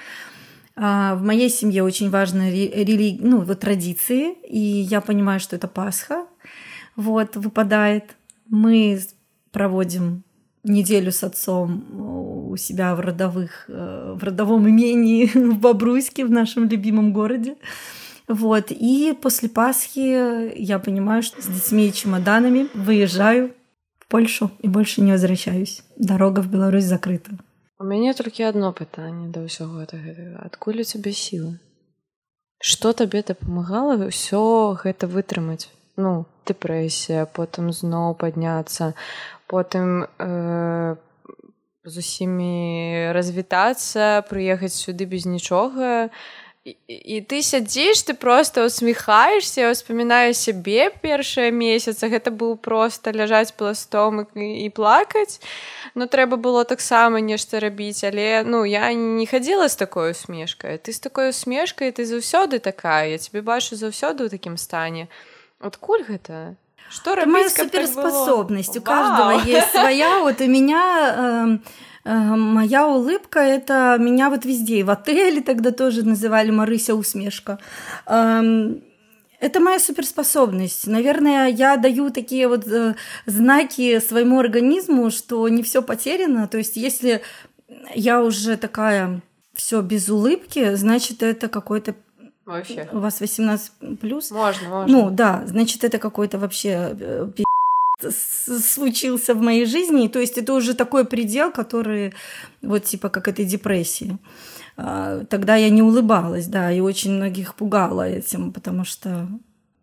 А, 0.77 1.17
в 1.17 1.23
моей 1.25 1.51
семье 1.51 1.83
очень 1.83 2.11
важны 2.11 2.49
рели... 2.53 3.19
ну, 3.21 3.41
вот 3.41 3.59
традиции, 3.59 4.35
и 4.49 4.61
я 4.61 5.01
понимаю, 5.01 5.41
что 5.41 5.57
это 5.57 5.67
Пасха, 5.67 6.27
вот, 6.95 7.35
выпадает. 7.35 8.15
Мы 8.50 9.00
проводим 9.52 10.24
неделю 10.64 11.12
с 11.12 11.24
отцом 11.24 12.50
у 12.52 12.58
себя 12.58 12.96
в 12.96 13.00
родовых, 13.00 13.66
э, 13.68 14.14
в 14.16 14.24
родовом 14.24 14.70
имении 14.70 15.26
в 15.26 15.60
Бобруйске, 15.60 16.26
в 16.26 16.32
нашем 16.32 16.68
любимом 16.70 17.14
городе. 17.14 17.56
Вот. 18.28 18.72
И 18.72 19.18
после 19.22 19.50
Пасхи 19.50 20.58
я 20.58 20.80
понимаю, 20.80 21.24
что 21.24 21.42
с 21.42 21.48
детьми 21.48 21.88
и 21.88 21.94
чемоданами 21.94 22.68
выезжаю 22.74 23.54
в 24.00 24.08
Польшу 24.08 24.52
и 24.60 24.68
больше 24.68 25.02
не 25.02 25.12
возвращаюсь. 25.12 25.84
Дорога 25.98 26.42
в 26.42 26.52
Беларусь 26.52 26.86
закрыта. 26.86 27.32
У 27.82 27.84
мяне 27.84 28.14
толькі 28.14 28.44
одно 28.46 28.68
пытанне 28.78 29.32
да 29.34 29.42
ўсяго 29.42 29.82
гэтага 29.82 30.38
адкуль 30.46 30.82
у 30.82 30.86
цябе 30.86 31.14
сілы 31.18 31.58
Што 32.62 32.94
табе 32.94 33.24
дапамагала 33.26 33.98
ўсё 34.06 34.78
гэта 34.78 35.10
вытрымаць 35.10 35.66
ну 35.98 36.30
дэпрэсія 36.47 37.27
потым 37.27 37.73
зноў 37.73 38.15
падняцца 38.21 38.95
потым 39.47 40.07
э, 40.19 40.97
з 41.87 41.95
усімі 42.03 43.13
развітацца 43.15 44.27
прыехаць 44.27 44.75
сюды 44.75 45.07
без 45.07 45.27
нічога 45.27 46.11
і, 46.67 46.75
і 46.91 47.21
ты 47.23 47.43
сядзіш 47.47 48.03
ты 48.11 48.15
просто 48.19 48.67
усміхаешься 48.67 49.71
успамінаю 49.71 50.35
сябе 50.35 50.91
першыя 50.91 51.55
месяца 51.55 52.11
гэта 52.11 52.35
быў 52.35 52.59
просто 52.59 53.15
ляжаць 53.15 53.55
пластом 53.55 54.27
і, 54.35 54.67
і 54.67 54.69
плакаць 54.75 55.39
но 55.95 56.11
трэба 56.11 56.37
было 56.37 56.67
таксама 56.67 57.23
нешта 57.23 57.63
рабіць 57.63 58.03
але 58.03 58.43
ну 58.43 58.67
я 58.67 58.91
не 58.93 59.27
хадзіла 59.31 59.71
з 59.71 59.79
такой 59.79 60.11
усмешкай 60.11 60.83
ты 60.83 60.91
з 60.91 60.99
такой 60.99 61.31
усмешкай 61.31 61.95
ты 61.95 62.03
заўсёды 62.03 62.59
такая. 62.59 63.15
Я 63.15 63.19
тебе 63.19 63.47
бачу 63.47 63.79
заўсёды 63.79 64.27
ў 64.27 64.31
такім 64.31 64.59
стане. 64.59 65.07
а 65.07 65.36
Откуль 65.67 66.05
гэта? 66.05 66.57
Что 66.91 67.15
это 67.15 67.29
моя 67.29 67.49
суперспособность. 67.49 68.77
У 68.77 68.81
каждого 68.81 69.35
Вау. 69.35 69.45
есть 69.45 69.71
своя. 69.71 70.21
Вот 70.21 70.41
у 70.41 70.47
меня 70.47 71.61
э, 72.05 72.09
э, 72.09 72.15
моя 72.15 72.87
улыбка 72.87 73.41
это 73.41 73.97
меня 73.99 74.31
вот 74.31 74.45
везде. 74.45 74.79
И 74.79 74.83
в 74.85 74.91
отеле 74.91 75.43
тогда 75.43 75.73
тоже 75.73 76.05
называли 76.05 76.51
Марыся 76.51 76.95
усмешка. 76.95 77.59
Э, 78.07 78.75
это 79.41 79.61
моя 79.61 79.79
суперспособность. 79.81 80.87
Наверное, 80.87 81.49
я 81.49 81.77
даю 81.77 82.11
такие 82.11 82.47
вот 82.47 82.67
э, 82.69 82.95
знаки 83.27 83.99
своему 83.99 84.39
организму, 84.39 85.11
что 85.11 85.49
не 85.49 85.63
все 85.63 85.83
потеряно. 85.83 86.47
То 86.47 86.59
есть, 86.59 86.77
если 86.77 87.23
я 87.95 88.23
уже 88.23 88.57
такая 88.57 89.23
все 89.55 89.81
без 89.81 90.09
улыбки, 90.09 90.75
значит, 90.75 91.23
это 91.23 91.49
какой-то 91.49 91.95
Вообще. 92.47 92.89
У 92.93 93.01
вас 93.01 93.21
18 93.21 93.99
плюс? 94.01 94.31
Можно, 94.31 94.69
можно. 94.69 94.87
Ну 94.97 95.11
да, 95.11 95.43
значит, 95.47 95.83
это 95.83 95.99
какой-то 95.99 96.39
вообще 96.39 96.97
э, 96.99 97.29
случился 98.11 99.35
в 99.35 99.41
моей 99.41 99.67
жизни. 99.67 100.09
То 100.09 100.21
есть 100.21 100.39
это 100.39 100.55
уже 100.55 100.75
такой 100.75 101.05
предел, 101.05 101.51
который 101.51 102.15
вот 102.63 102.85
типа 102.85 103.09
как 103.09 103.29
этой 103.29 103.45
депрессии. 103.45 104.19
А, 104.77 105.25
тогда 105.25 105.57
я 105.57 105.71
не 105.71 105.83
улыбалась, 105.83 106.47
да, 106.47 106.71
и 106.71 106.81
очень 106.81 107.13
многих 107.13 107.55
пугала 107.55 108.09
этим, 108.09 108.53
потому 108.53 108.85
что 108.85 109.29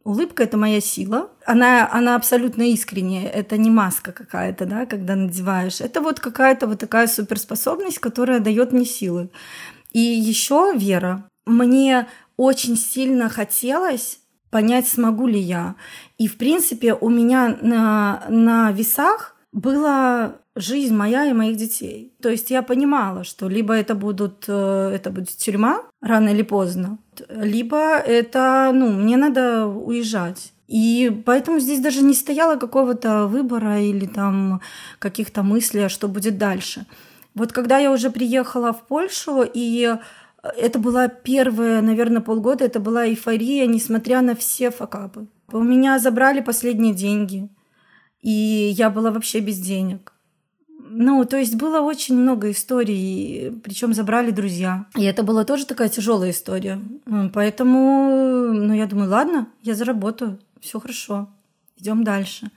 улыбка– 0.03 0.43
это 0.43 0.57
моя 0.57 0.81
сила. 0.81 1.29
Она, 1.45 1.89
она 1.91 2.15
абсолютно 2.15 2.63
искренняя, 2.63 3.27
это 3.27 3.57
не 3.57 3.69
маска 3.69 4.11
какая-то, 4.11 4.65
да, 4.65 4.85
когда 4.85 5.15
надеваешь. 5.15 5.81
Это 5.81 6.01
вот 6.01 6.19
какая-то 6.19 6.67
вот 6.67 6.79
такая 6.79 7.07
суперспособность, 7.07 7.99
которая 7.99 8.39
дает 8.39 8.71
мне 8.71 8.85
силы. 8.85 9.29
И 9.91 9.99
еще 9.99 10.73
вера. 10.75 11.29
Мне 11.45 12.07
очень 12.37 12.77
сильно 12.77 13.29
хотелось 13.29 14.19
понять, 14.49 14.87
смогу 14.87 15.27
ли 15.27 15.39
я. 15.39 15.75
И, 16.17 16.27
в 16.27 16.37
принципе, 16.37 16.93
у 16.93 17.09
меня 17.09 17.57
на, 17.61 18.23
на 18.29 18.71
весах 18.71 19.35
была 19.51 20.35
жизнь 20.55 20.93
моя 20.93 21.25
и 21.25 21.33
моих 21.33 21.57
детей. 21.57 22.13
То 22.21 22.29
есть 22.29 22.51
я 22.51 22.61
понимала, 22.61 23.23
что 23.23 23.47
либо 23.49 23.73
это, 23.73 23.95
будут, 23.95 24.45
э, 24.47 24.91
это 24.93 25.09
будет 25.09 25.29
тюрьма 25.29 25.81
рано 26.01 26.29
или 26.29 26.43
поздно, 26.43 26.99
либо 27.29 27.97
это, 27.97 28.71
ну, 28.73 28.89
мне 28.91 29.17
надо 29.17 29.65
уезжать. 29.65 30.53
И 30.67 31.23
поэтому 31.25 31.59
здесь 31.59 31.79
даже 31.79 32.03
не 32.03 32.13
стояло 32.13 32.55
какого-то 32.55 33.27
выбора 33.27 33.81
или 33.81 34.05
там 34.05 34.61
каких-то 34.99 35.43
мыслей, 35.43 35.85
а 35.85 35.89
что 35.89 36.07
будет 36.07 36.37
дальше. 36.37 36.85
Вот 37.35 37.51
когда 37.51 37.79
я 37.79 37.91
уже 37.91 38.09
приехала 38.09 38.71
в 38.73 38.83
Польшу, 38.83 39.43
и 39.43 39.95
это 40.43 40.77
была 40.77 41.07
первая, 41.07 41.81
наверное, 41.81 42.21
полгода, 42.21 42.65
это 42.65 42.79
была 42.79 43.07
эйфория, 43.07 43.65
несмотря 43.65 44.21
на 44.21 44.35
все 44.35 44.71
факапы. 44.71 45.27
У 45.51 45.63
меня 45.63 45.99
забрали 45.99 46.41
последние 46.41 46.93
деньги, 46.93 47.49
и 48.21 48.73
я 48.75 48.89
была 48.89 49.11
вообще 49.11 49.39
без 49.39 49.59
денег. 49.59 50.13
Ну, 50.95 51.25
то 51.25 51.37
есть 51.37 51.55
было 51.55 51.79
очень 51.81 52.15
много 52.15 52.51
историй, 52.51 53.51
причем 53.63 53.93
забрали 53.93 54.31
друзья. 54.31 54.85
И 54.95 55.03
это 55.03 55.23
была 55.23 55.43
тоже 55.43 55.65
такая 55.65 55.89
тяжелая 55.89 56.31
история. 56.31 56.79
Поэтому, 57.33 58.51
ну, 58.53 58.73
я 58.73 58.85
думаю, 58.85 59.09
ладно, 59.09 59.47
я 59.63 59.75
заработаю, 59.75 60.39
все 60.59 60.79
хорошо, 60.79 61.29
идем 61.77 62.03
дальше. 62.03 62.51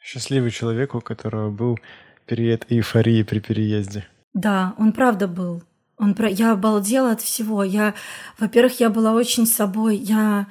Счастливый 0.00 0.50
человек, 0.50 0.94
у 0.94 1.00
которого 1.00 1.50
был 1.50 1.78
период 2.26 2.66
эйфории 2.68 3.22
при 3.22 3.38
переезде. 3.38 4.08
Да, 4.34 4.74
он 4.78 4.92
правда 4.92 5.28
был. 5.28 5.62
Он 6.02 6.14
про... 6.14 6.28
Я 6.28 6.50
обалдела 6.50 7.12
от 7.12 7.20
всего. 7.20 7.62
Я, 7.62 7.94
во-первых, 8.36 8.80
я 8.80 8.90
была 8.90 9.12
очень 9.12 9.46
собой. 9.46 9.96
Я, 9.96 10.48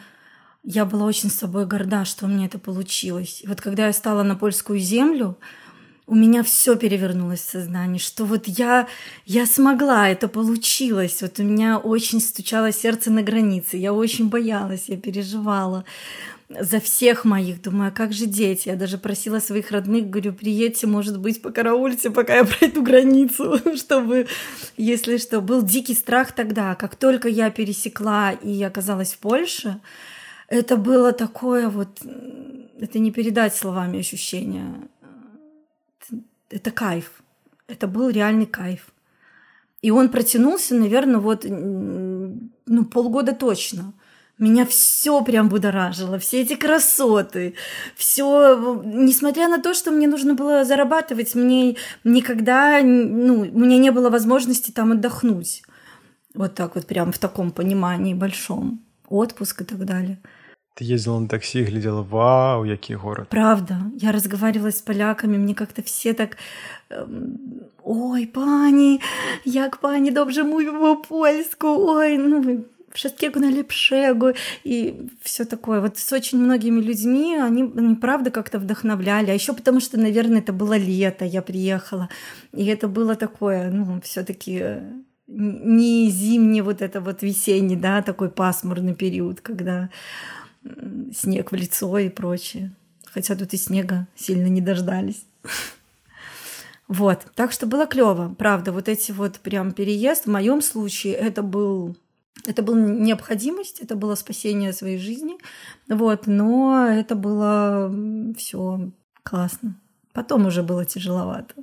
я 0.64 0.86
была 0.86 1.06
очень 1.06 1.30
собой 1.30 1.66
горда, 1.66 2.06
что 2.06 2.26
у 2.26 2.30
меня 2.30 2.46
это 2.46 2.58
получилось. 2.58 3.42
И 3.44 3.48
вот 3.48 3.60
когда 3.60 3.88
я 3.88 3.94
стала 3.94 4.24
на 4.24 4.38
польскую 4.38 4.80
землю, 4.80 5.38
у 6.08 6.16
меня 6.16 6.44
все 6.44 6.78
перевернулось 6.78 7.42
в 7.42 7.50
сознании, 7.50 8.00
что 8.00 8.24
вот 8.24 8.48
я, 8.48 8.88
я 9.26 9.46
смогла, 9.46 10.08
это 10.08 10.30
получилось. 10.30 11.22
Вот 11.22 11.38
у 11.40 11.44
меня 11.44 11.80
очень 11.80 12.22
стучало 12.22 12.72
сердце 12.72 13.12
на 13.12 13.22
границе, 13.22 13.76
я 13.76 13.92
очень 13.92 14.30
боялась, 14.30 14.86
я 14.88 14.96
переживала 14.96 15.84
за 16.60 16.80
всех 16.80 17.26
моих. 17.26 17.62
Думаю, 17.62 17.90
а 17.90 17.92
как 17.92 18.14
же 18.14 18.26
дети? 18.26 18.70
Я 18.70 18.76
даже 18.76 18.98
просила 18.98 19.40
своих 19.40 19.72
родных, 19.72 20.10
говорю, 20.10 20.34
приедьте, 20.34 20.88
может 20.88 21.20
быть, 21.20 21.42
покараульте, 21.42 22.10
пока 22.10 22.38
я 22.38 22.46
пройду 22.46 22.84
границу, 22.84 23.60
чтобы, 23.76 24.28
если 24.78 25.18
что. 25.18 25.42
Был 25.42 25.62
дикий 25.62 25.94
страх 25.94 26.32
тогда. 26.32 26.76
Как 26.76 26.96
только 26.96 27.28
я 27.28 27.50
пересекла 27.50 28.32
и 28.32 28.62
оказалась 28.64 29.14
в 29.14 29.20
Польше, 29.20 29.80
это 30.48 30.78
было 30.78 31.12
такое 31.14 31.70
вот... 31.70 32.02
Это 32.80 32.98
не 33.00 33.12
передать 33.12 33.56
словами 33.56 34.00
ощущение. 34.00 34.74
Это 36.50 36.72
кайф. 36.72 37.22
Это 37.68 37.88
был 37.88 38.10
реальный 38.10 38.48
кайф. 38.48 38.88
И 39.82 39.92
он 39.92 40.10
протянулся, 40.10 40.76
наверное, 40.76 41.20
вот 41.20 41.46
ну, 41.46 42.86
полгода 42.86 43.34
точно. 43.34 43.94
Меня 44.40 44.66
все 44.66 45.24
прям 45.24 45.50
будоражило, 45.50 46.18
все 46.18 46.42
эти 46.42 46.56
красоты, 46.56 47.54
все, 47.96 48.82
несмотря 48.84 49.48
на 49.48 49.62
то, 49.62 49.74
что 49.74 49.92
мне 49.92 50.08
нужно 50.08 50.34
было 50.34 50.66
зарабатывать, 50.66 51.36
мне 51.36 51.76
никогда, 52.04 52.82
ну, 52.84 53.42
у 53.42 53.60
меня 53.60 53.78
не 53.78 53.92
было 53.92 54.10
возможности 54.10 54.72
там 54.72 54.94
отдохнуть. 54.94 55.62
Вот 56.34 56.56
так 56.56 56.76
вот 56.76 56.88
прям 56.88 57.12
в 57.12 57.20
таком 57.20 57.52
понимании 57.52 58.14
большом. 58.14 58.80
Отпуск 59.10 59.62
и 59.62 59.66
так 59.66 59.86
далее. 59.86 60.18
Ты 60.76 60.86
ездила 60.86 61.20
на 61.20 61.28
такси 61.28 61.60
и 61.60 61.66
глядела, 61.66 62.02
вау, 62.02 62.64
який 62.64 62.96
город. 62.96 63.28
Правда. 63.30 63.78
Я 63.98 64.12
разговаривала 64.12 64.72
с 64.72 64.82
поляками, 64.82 65.38
мне 65.38 65.54
как-то 65.54 65.84
все 65.84 66.14
так... 66.14 66.38
Эм, 66.90 67.38
ой, 67.84 68.26
пани, 68.26 69.00
як 69.46 69.78
пани 69.78 70.12
добре 70.12 70.44
mówią 70.44 70.96
польску, 70.96 71.68
ой, 71.68 72.18
ну, 72.18 72.66
wszystkiego 72.94 73.40
najlepszego 73.40 74.34
и 74.64 75.10
все 75.22 75.46
такое. 75.46 75.82
Вот 75.82 75.98
с 75.98 76.14
очень 76.14 76.40
многими 76.40 76.82
людьми 76.82 77.38
они, 77.38 77.64
они 77.78 77.96
правда 77.96 78.32
как-то 78.32 78.60
вдохновляли. 78.60 79.32
А 79.32 79.34
еще 79.34 79.54
потому 79.54 79.80
что, 79.80 79.98
наверное, 80.00 80.40
это 80.40 80.54
было 80.54 80.78
лето, 80.78 81.26
я 81.26 81.42
приехала. 81.42 82.10
И 82.54 82.66
это 82.66 82.88
было 82.88 83.16
такое, 83.16 83.70
ну, 83.72 84.02
все-таки 84.02 84.78
не 85.28 86.10
зимний 86.10 86.62
вот 86.62 86.82
это 86.82 87.00
вот 87.02 87.24
весенний, 87.24 87.76
да, 87.76 88.02
такой 88.02 88.30
пасмурный 88.30 88.94
период, 88.94 89.42
когда 89.42 89.90
снег 91.14 91.52
в 91.52 91.56
лицо 91.56 91.98
и 91.98 92.10
прочее. 92.10 92.72
Хотя 93.06 93.36
тут 93.36 93.54
и 93.54 93.58
снега 93.58 94.08
сильно 94.16 94.48
не 94.48 94.62
дождались. 94.62 95.26
Вот, 96.88 97.20
так 97.36 97.54
что 97.54 97.68
было 97.68 97.88
клево, 97.88 98.36
правда, 98.38 98.74
вот 98.74 98.90
эти 98.90 99.14
вот 99.14 99.40
прям 99.40 99.72
переезд, 99.72 100.26
в 100.26 100.30
моем 100.30 100.62
случае 100.62 101.14
это 101.14 101.42
был 101.42 101.96
это 102.46 102.64
была 102.64 102.80
необходимость, 102.80 103.80
это 103.80 103.96
было 103.96 104.16
спасение 104.16 104.74
своей 104.74 104.98
жизни, 104.98 105.38
вот, 105.88 106.28
но 106.28 106.88
это 106.88 107.16
было 107.16 107.94
все 108.38 108.92
классно. 109.24 109.76
Потом 110.14 110.46
уже 110.46 110.64
было 110.64 110.86
тяжеловато. 110.86 111.56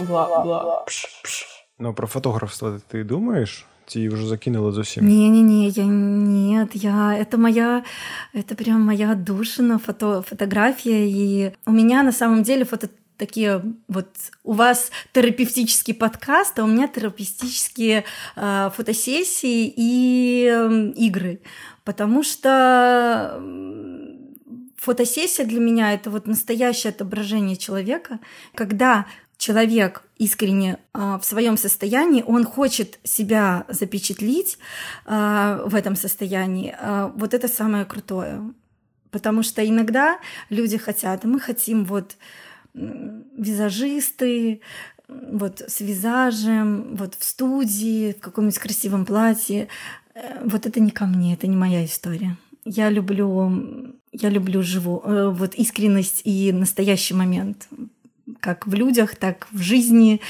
Бла-бла. 0.00 0.84
Но 1.78 1.92
про 1.92 2.06
фотографство 2.06 2.80
ты 2.90 3.04
думаешь? 3.04 3.66
Ці 3.86 4.08
уже 4.08 4.26
закинула 4.26 4.72
зовсім? 4.72 5.04
Не-не-не, 5.04 5.68
я 5.68 5.84
нет, 5.84 6.74
я 6.74 7.18
это 7.18 7.38
моя, 7.38 7.84
это 8.34 8.54
прям 8.54 8.80
моя 8.80 9.12
отдушина, 9.12 9.78
фото, 9.78 10.22
фотография, 10.22 11.06
и 11.08 11.52
у 11.66 11.70
меня 11.70 12.02
на 12.02 12.12
самом 12.12 12.42
деле 12.42 12.64
фото 12.64 12.88
такие 13.16 13.62
вот 13.88 14.08
у 14.42 14.52
вас 14.52 14.90
терапевтический 15.12 15.94
подкаст, 15.94 16.58
а 16.58 16.64
у 16.64 16.66
меня 16.66 16.88
терапевтические 16.88 18.04
э, 18.36 18.70
фотосессии 18.74 19.72
и 19.74 20.48
э, 20.50 20.92
игры, 20.96 21.40
потому 21.84 22.22
что 22.22 23.40
фотосессия 24.76 25.44
для 25.44 25.60
меня 25.60 25.94
это 25.94 26.10
вот 26.10 26.26
настоящее 26.26 26.90
отображение 26.90 27.56
человека, 27.56 28.18
когда 28.54 29.06
человек 29.38 30.02
искренне 30.18 30.78
э, 30.92 31.18
в 31.20 31.24
своем 31.24 31.56
состоянии, 31.56 32.24
он 32.26 32.44
хочет 32.44 32.98
себя 33.04 33.64
запечатлить 33.68 34.58
э, 35.06 35.62
в 35.66 35.74
этом 35.74 35.96
состоянии, 35.96 36.76
вот 37.16 37.34
это 37.34 37.48
самое 37.48 37.84
крутое. 37.84 38.52
Потому 39.10 39.44
что 39.44 39.64
иногда 39.64 40.18
люди 40.50 40.76
хотят, 40.76 41.22
мы 41.22 41.38
хотим 41.38 41.84
вот 41.84 42.16
визажисты, 42.74 44.60
вот 45.08 45.60
с 45.66 45.80
визажем, 45.80 46.96
вот 46.96 47.14
в 47.14 47.24
студии, 47.24 48.12
в 48.12 48.20
каком-нибудь 48.20 48.58
красивом 48.58 49.04
платье. 49.04 49.68
Э, 50.14 50.42
вот 50.44 50.66
это 50.66 50.80
не 50.80 50.90
ко 50.90 51.06
мне, 51.06 51.34
это 51.34 51.46
не 51.46 51.56
моя 51.56 51.84
история. 51.84 52.36
Я 52.64 52.88
люблю, 52.90 53.94
я 54.12 54.28
люблю 54.30 54.62
живу, 54.62 55.02
э, 55.04 55.28
вот 55.28 55.54
искренность 55.54 56.22
и 56.24 56.52
настоящий 56.52 57.14
момент, 57.14 57.68
как 58.40 58.66
в 58.66 58.74
людях, 58.74 59.16
так 59.16 59.46
в 59.52 59.60
жизни, 59.60 60.20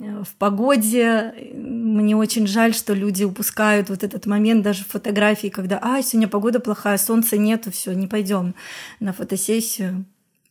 э, 0.00 0.24
в 0.24 0.34
погоде. 0.34 1.34
Мне 1.54 2.16
очень 2.16 2.48
жаль, 2.48 2.74
что 2.74 2.94
люди 2.94 3.22
упускают 3.22 3.90
вот 3.90 4.02
этот 4.02 4.26
момент 4.26 4.62
даже 4.62 4.82
в 4.82 4.88
фотографии, 4.88 5.48
когда, 5.48 5.78
а, 5.80 6.02
сегодня 6.02 6.28
погода 6.28 6.58
плохая, 6.58 6.98
солнца 6.98 7.38
нету, 7.38 7.70
все, 7.70 7.92
не 7.92 8.08
пойдем 8.08 8.54
на 8.98 9.12
фотосессию. 9.12 10.04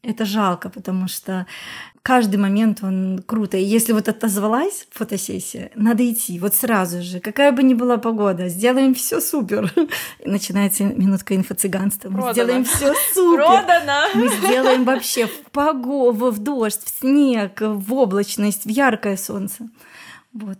Это 0.04 0.26
жалко, 0.26 0.70
потому 0.70 1.08
что 1.08 1.46
каждый 2.02 2.38
момент 2.38 2.84
он 2.84 3.22
круто. 3.26 3.58
И 3.58 3.64
если 3.64 3.92
вот 3.92 4.08
отозвалась 4.08 4.88
фотосессия, 4.92 5.72
надо 5.76 6.10
идти 6.10 6.40
вот 6.40 6.56
сразу 6.56 7.02
же, 7.02 7.20
какая 7.20 7.52
бы 7.52 7.64
ни 7.64 7.74
была 7.74 7.98
погода, 7.98 8.48
сделаем 8.48 8.94
все 8.94 9.20
супер. 9.20 9.74
И 10.24 10.30
начинается 10.30 10.84
минутка 10.86 11.36
инфо-цыганства. 11.36 12.10
Мы 12.10 12.32
сделаем 12.32 12.64
все 12.64 12.94
супер. 13.14 13.44
Продано. 13.44 14.08
Мы 14.16 14.30
сделаем 14.30 14.86
вообще 14.86 15.28
в 15.28 15.52
погоду, 15.52 16.32
в 16.32 16.40
дождь, 16.40 16.82
в 16.86 17.00
снег, 17.00 17.60
в 17.60 17.94
облачность, 17.94 18.66
в 18.66 18.70
яркое 18.70 19.18
солнце. 19.18 19.68
Вот. 20.32 20.58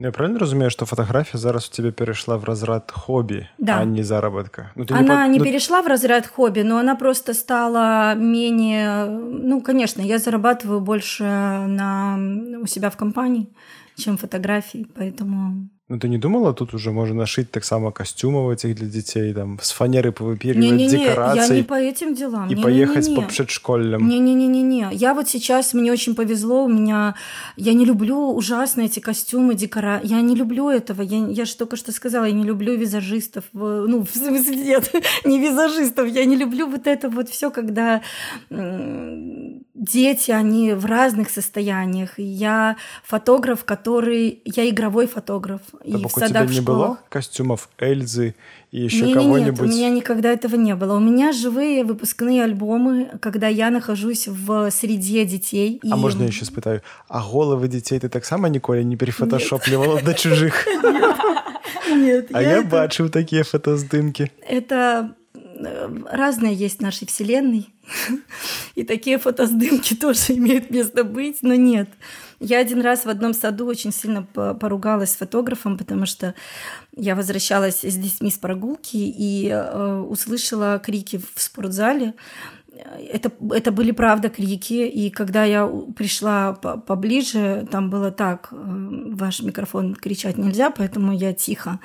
Ну, 0.00 0.06
я 0.06 0.12
правильно 0.12 0.38
разумею, 0.38 0.70
что 0.70 0.86
фотография 0.86 1.38
зараз 1.38 1.68
у 1.68 1.72
тебя 1.72 1.92
перешла 1.92 2.38
в 2.38 2.44
разряд 2.44 2.90
хобби, 2.90 3.48
да. 3.58 3.80
а 3.80 3.84
не 3.84 4.02
заработка? 4.02 4.70
Ну, 4.74 4.86
она 4.88 5.26
не, 5.26 5.32
не 5.32 5.38
ну... 5.38 5.44
перешла 5.44 5.82
в 5.82 5.86
разряд 5.86 6.26
хобби, 6.26 6.62
но 6.62 6.78
она 6.78 6.94
просто 6.96 7.34
стала 7.34 8.14
менее... 8.14 9.04
Ну, 9.04 9.60
конечно, 9.60 10.00
я 10.00 10.18
зарабатываю 10.18 10.80
больше 10.80 11.24
на... 11.24 12.16
у 12.62 12.66
себя 12.66 12.88
в 12.88 12.96
компании, 12.96 13.46
чем 14.00 14.16
фотографии, 14.16 14.86
поэтому 14.94 15.68
ну, 15.90 15.98
ты 15.98 16.08
не 16.08 16.18
думала, 16.18 16.54
тут 16.54 16.72
уже 16.72 16.92
можно 16.92 17.16
нашить 17.16 17.50
так 17.50 17.64
само 17.64 17.90
костюмов 17.90 18.52
этих 18.52 18.76
для 18.76 18.86
детей, 18.86 19.34
там, 19.34 19.58
с 19.60 19.72
фанеры 19.72 20.12
повыпиливать, 20.12 20.64
не, 20.64 20.70
не, 20.70 20.88
декорации. 20.88 21.54
Я 21.54 21.56
не 21.56 21.62
по 21.64 21.74
этим 21.74 22.14
делам. 22.14 22.48
И 22.48 22.54
не, 22.54 22.62
поехать 22.62 23.08
не, 23.08 23.14
не, 23.14 23.16
не. 23.16 23.16
по 23.16 23.28
предшкольным. 23.28 24.08
Не-не-не-не-не. 24.08 24.90
Я 24.92 25.14
вот 25.14 25.28
сейчас, 25.28 25.74
мне 25.74 25.90
очень 25.90 26.14
повезло, 26.14 26.64
у 26.66 26.68
меня... 26.68 27.16
Я 27.56 27.72
не 27.72 27.84
люблю 27.84 28.30
ужасно 28.30 28.82
эти 28.82 29.00
костюмы, 29.00 29.56
декора. 29.56 30.00
Я 30.04 30.20
не 30.20 30.36
люблю 30.36 30.68
этого. 30.68 31.02
Я, 31.02 31.26
я 31.26 31.44
же 31.44 31.56
только 31.56 31.74
что 31.74 31.90
сказала, 31.90 32.26
я 32.26 32.32
не 32.32 32.44
люблю 32.44 32.76
визажистов. 32.76 33.46
Ну, 33.52 34.06
в 34.06 34.16
смысле, 34.16 34.54
нет, 34.54 34.92
не 35.24 35.40
визажистов. 35.40 36.06
Я 36.06 36.24
не 36.24 36.36
люблю 36.36 36.68
вот 36.68 36.86
это 36.86 37.08
вот 37.08 37.28
все, 37.28 37.50
когда 37.50 38.00
дети, 39.80 40.30
они 40.30 40.74
в 40.74 40.84
разных 40.84 41.30
состояниях. 41.30 42.18
Я 42.18 42.76
фотограф, 43.02 43.64
который... 43.64 44.40
Я 44.44 44.68
игровой 44.68 45.06
фотограф. 45.06 45.62
И 45.84 45.92
в 45.92 46.08
садах, 46.10 46.46
тебя 46.46 46.54
не 46.54 46.60
было 46.60 46.98
костюмов 47.08 47.68
Эльзы 47.78 48.34
и 48.70 48.82
еще 48.82 49.06
не, 49.06 49.14
кого-нибудь? 49.14 49.60
Нет, 49.60 49.60
у 49.60 49.76
меня 49.76 49.90
никогда 49.90 50.30
этого 50.30 50.54
не 50.56 50.74
было. 50.76 50.96
У 50.96 51.00
меня 51.00 51.32
живые 51.32 51.82
выпускные 51.82 52.44
альбомы, 52.44 53.10
когда 53.20 53.48
я 53.48 53.70
нахожусь 53.70 54.28
в 54.28 54.70
среде 54.70 55.24
детей. 55.24 55.80
А 55.82 55.96
и... 55.96 55.98
можно 55.98 56.22
я 56.22 56.28
еще 56.28 56.44
спытаю, 56.44 56.82
а 57.08 57.22
головы 57.22 57.66
детей 57.68 57.98
ты 57.98 58.08
так 58.08 58.24
само, 58.24 58.46
Николя, 58.48 58.84
не 58.84 58.96
перефотошопливала 58.96 60.00
до 60.02 60.14
чужих? 60.14 60.66
Нет. 61.90 62.28
А 62.32 62.42
я 62.42 62.62
бачу 62.62 63.08
такие 63.08 63.42
фотоздымки. 63.42 64.30
Это 64.46 65.14
э, 65.66 65.88
разное 66.10 66.52
есть 66.52 66.78
в 66.78 66.82
нашей 66.82 67.06
вселенной. 67.06 67.68
И 68.74 68.84
такие 68.84 69.18
фотоздымки 69.18 69.94
тоже 70.00 70.34
имеют 70.34 70.70
место 70.70 71.04
быть, 71.04 71.38
но 71.42 71.54
нет. 71.54 71.88
Я 72.40 72.58
один 72.58 72.80
раз 72.80 73.04
в 73.04 73.08
одном 73.08 73.34
саду 73.34 73.66
очень 73.66 73.92
сильно 73.92 74.22
поругалась 74.22 75.12
с 75.12 75.16
фотографом, 75.16 75.76
потому 75.76 76.06
что 76.06 76.34
я 76.96 77.14
возвращалась 77.14 77.84
с 77.84 77.96
детьми 77.96 78.30
с 78.30 78.38
прогулки 78.38 78.96
и 78.96 79.48
э, 79.48 80.04
услышала 80.08 80.78
крики 80.78 81.20
в 81.34 81.40
спортзале. 81.40 82.14
Это, 83.12 83.30
это 83.50 83.72
были 83.72 83.90
правда 83.90 84.30
крики, 84.30 84.86
и 84.88 85.10
когда 85.10 85.44
я 85.44 85.66
пришла 85.96 86.54
поближе, 86.54 87.66
там 87.70 87.90
было 87.90 88.10
так, 88.10 88.48
э, 88.52 88.56
ваш 88.56 89.40
микрофон 89.42 89.94
кричать 89.94 90.38
нельзя, 90.38 90.70
поэтому 90.70 91.12
я 91.12 91.34
тихо 91.34 91.78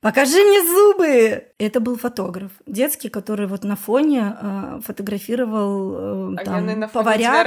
Покажи 0.00 0.42
мне 0.42 0.62
зубы! 0.62 1.44
Это 1.58 1.78
был 1.78 1.98
фотограф 1.98 2.52
детский, 2.66 3.10
который 3.10 3.46
вот 3.46 3.64
на 3.64 3.76
фоне 3.76 4.34
э, 4.40 4.80
фотографировал 4.82 6.32
э, 6.32 6.44
там, 6.44 6.64
на 6.64 6.88
поварят. 6.88 7.44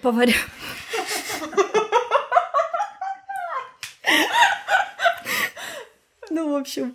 Поварят. 0.00 0.36
Ну, 6.40 6.52
в 6.52 6.56
общем, 6.56 6.94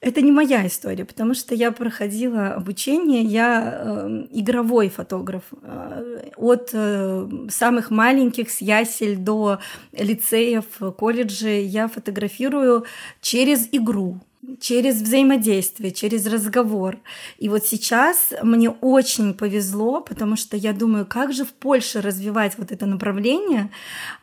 это 0.00 0.20
не 0.20 0.30
моя 0.30 0.64
история, 0.64 1.04
потому 1.04 1.34
что 1.34 1.52
я 1.52 1.72
проходила 1.72 2.54
обучение, 2.54 3.22
я 3.22 3.80
э, 3.82 4.26
игровой 4.30 4.88
фотограф. 4.88 5.42
Э, 5.62 6.30
от 6.36 6.70
э, 6.72 7.28
самых 7.50 7.90
маленьких 7.90 8.50
с 8.50 8.60
ясель 8.60 9.16
до 9.16 9.58
лицеев, 9.90 10.64
колледжей 10.96 11.64
я 11.64 11.88
фотографирую 11.88 12.84
через 13.20 13.68
игру 13.72 14.20
через 14.60 15.00
взаимодействие, 15.00 15.92
через 15.92 16.26
разговор. 16.26 16.98
И 17.38 17.48
вот 17.48 17.66
сейчас 17.66 18.32
мне 18.42 18.70
очень 18.70 19.34
повезло, 19.34 20.00
потому 20.00 20.36
что 20.36 20.56
я 20.56 20.72
думаю, 20.72 21.06
как 21.06 21.32
же 21.32 21.44
в 21.44 21.52
Польше 21.52 22.00
развивать 22.00 22.56
вот 22.58 22.72
это 22.72 22.86
направление, 22.86 23.70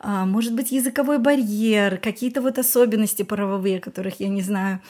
а, 0.00 0.26
может 0.26 0.54
быть, 0.54 0.72
языковой 0.72 1.18
барьер, 1.18 1.98
какие-то 1.98 2.40
вот 2.40 2.58
особенности 2.58 3.22
правовые, 3.22 3.80
которых 3.80 4.20
я 4.20 4.28
не 4.28 4.42
знаю. 4.42 4.80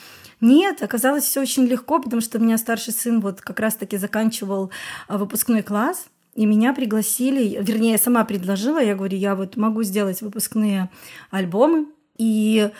Нет, 0.40 0.82
оказалось 0.82 1.24
все 1.24 1.40
очень 1.40 1.64
легко, 1.64 2.00
потому 2.00 2.20
что 2.20 2.38
у 2.38 2.42
меня 2.42 2.58
старший 2.58 2.92
сын 2.92 3.20
вот 3.20 3.40
как 3.40 3.58
раз-таки 3.60 3.96
заканчивал 3.96 4.70
а, 5.08 5.18
выпускной 5.18 5.62
класс, 5.62 6.06
и 6.34 6.44
меня 6.44 6.74
пригласили, 6.74 7.58
вернее, 7.62 7.92
я 7.92 7.98
сама 7.98 8.24
предложила, 8.24 8.78
я 8.78 8.94
говорю, 8.94 9.16
я 9.16 9.34
вот 9.34 9.56
могу 9.56 9.82
сделать 9.82 10.20
выпускные 10.20 10.90
альбомы, 11.30 11.86
и 12.18 12.70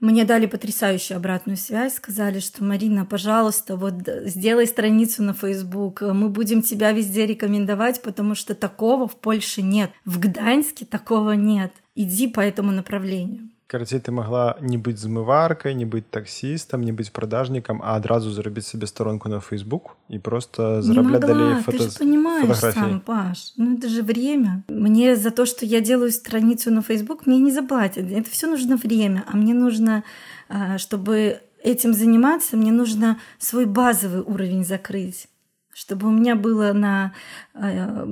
мне 0.00 0.24
дали 0.24 0.46
потрясающую 0.46 1.16
обратную 1.16 1.56
связь, 1.56 1.96
сказали, 1.96 2.40
что 2.40 2.64
Марина, 2.64 3.04
пожалуйста, 3.04 3.76
вот 3.76 3.94
сделай 4.24 4.66
страницу 4.66 5.22
на 5.22 5.34
Facebook, 5.34 6.00
мы 6.00 6.30
будем 6.30 6.62
тебя 6.62 6.92
везде 6.92 7.26
рекомендовать, 7.26 8.00
потому 8.00 8.34
что 8.34 8.54
такого 8.54 9.06
в 9.06 9.16
Польше 9.16 9.60
нет, 9.60 9.90
в 10.06 10.18
Гданьске 10.18 10.86
такого 10.86 11.32
нет. 11.32 11.72
Иди 11.94 12.28
по 12.28 12.40
этому 12.40 12.72
направлению. 12.72 13.50
карацей 13.69 13.99
ты 13.99 14.11
могла 14.11 14.57
не 14.61 14.77
быць 14.77 15.01
змываркай 15.01 15.73
не 15.73 15.85
быць 15.85 16.05
таксістам 16.09 16.81
не 16.81 16.93
быць 16.93 17.09
продажнікам 17.09 17.81
а 17.83 17.95
адразу 17.97 18.31
зарабіць 18.31 18.65
себе 18.65 18.87
сторонку 18.87 19.29
на 19.29 19.39
Facebook 19.39 19.97
і 20.09 20.19
просто 20.19 20.81
зарабляць 20.81 21.21
далей 21.21 21.61
фото... 21.61 21.77
ты 21.77 21.99
понимаешь 21.99 22.57
сам, 22.57 22.99
Паш 22.99 23.53
ну 23.57 23.75
это 23.75 23.89
же 23.89 24.03
время 24.03 24.63
мне 24.69 25.15
за 25.15 25.31
то 25.31 25.45
что 25.45 25.65
я 25.65 25.81
делаю 25.81 26.11
страницу 26.11 26.71
на 26.71 26.81
Facebook 26.81 27.25
мне 27.25 27.39
не 27.39 27.51
заплатят 27.51 28.11
это 28.11 28.29
все 28.29 28.47
нужно 28.47 28.77
время 28.77 29.23
а 29.27 29.37
мне 29.37 29.53
нужно 29.53 30.03
а, 30.49 30.77
чтобы 30.77 31.39
этим 31.63 31.93
заниматься 31.93 32.57
мне 32.57 32.71
нужно 32.71 33.17
свой 33.39 33.65
базовый 33.65 34.21
уровень 34.21 34.63
закрыть 34.63 35.27
чтобы 35.72 36.08
у 36.08 36.10
меня 36.10 36.34
было 36.34 36.72
на 36.72 37.12
э, 37.54 38.04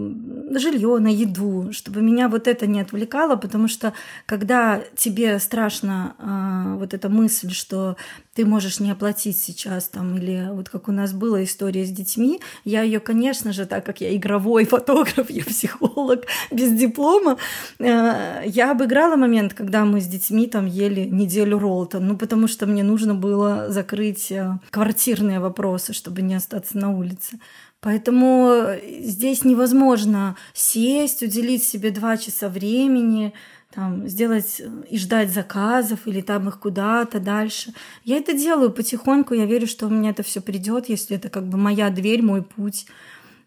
жилье, 0.52 0.98
на 0.98 1.08
еду, 1.08 1.72
чтобы 1.72 2.00
меня 2.00 2.28
вот 2.28 2.46
это 2.46 2.66
не 2.66 2.80
отвлекало, 2.80 3.36
потому 3.36 3.68
что 3.68 3.92
когда 4.26 4.82
тебе 4.96 5.38
страшно 5.38 6.14
э, 6.18 6.78
вот 6.78 6.94
эта 6.94 7.08
мысль, 7.08 7.50
что 7.50 7.96
ты 8.34 8.46
можешь 8.46 8.78
не 8.78 8.92
оплатить 8.92 9.38
сейчас 9.40 9.88
там, 9.88 10.16
или 10.16 10.48
вот 10.52 10.68
как 10.68 10.86
у 10.88 10.92
нас 10.92 11.12
была 11.12 11.42
история 11.42 11.84
с 11.84 11.90
детьми, 11.90 12.40
я 12.64 12.82
ее, 12.82 13.00
конечно 13.00 13.52
же, 13.52 13.66
так 13.66 13.84
как 13.84 14.00
я 14.00 14.14
игровой 14.14 14.64
фотограф, 14.76 15.28
я 15.28 15.44
психолог 15.44 16.24
без 16.52 16.72
диплома, 16.72 17.36
э, 17.80 18.42
я 18.46 18.70
обыграла 18.70 19.16
момент, 19.16 19.54
когда 19.54 19.84
мы 19.84 20.00
с 20.00 20.06
детьми 20.06 20.46
там 20.46 20.66
ели 20.66 21.04
неделю 21.04 21.58
Ролтон, 21.58 22.06
ну 22.06 22.16
потому 22.16 22.46
что 22.46 22.66
мне 22.66 22.84
нужно 22.84 23.14
было 23.14 23.70
закрыть 23.70 24.30
э, 24.30 24.58
квартирные 24.70 25.40
вопросы, 25.40 25.92
чтобы 25.92 26.22
не 26.22 26.36
остаться 26.36 26.78
на 26.78 26.96
улице. 26.96 27.40
Поэтому 27.80 28.50
э, 28.50 29.02
здесь 29.02 29.44
невозможно 29.44 30.36
сесть, 30.52 31.22
уделить 31.22 31.62
себе 31.62 31.90
два 31.90 32.16
часа 32.16 32.48
времени, 32.48 33.32
там, 33.72 34.08
сделать 34.08 34.60
э, 34.60 34.68
и 34.90 34.98
ждать 34.98 35.30
заказов 35.30 36.00
или 36.06 36.20
там 36.20 36.48
их 36.48 36.58
куда-то 36.58 37.20
дальше. 37.20 37.72
Я 38.02 38.16
это 38.16 38.32
делаю 38.32 38.72
потихоньку, 38.72 39.34
я 39.34 39.46
верю, 39.46 39.68
что 39.68 39.86
у 39.86 39.90
меня 39.90 40.10
это 40.10 40.24
все 40.24 40.40
придет, 40.40 40.88
если 40.88 41.16
это 41.16 41.28
как 41.28 41.46
бы 41.46 41.56
моя 41.56 41.90
дверь, 41.90 42.22
мой 42.22 42.42
путь. 42.42 42.86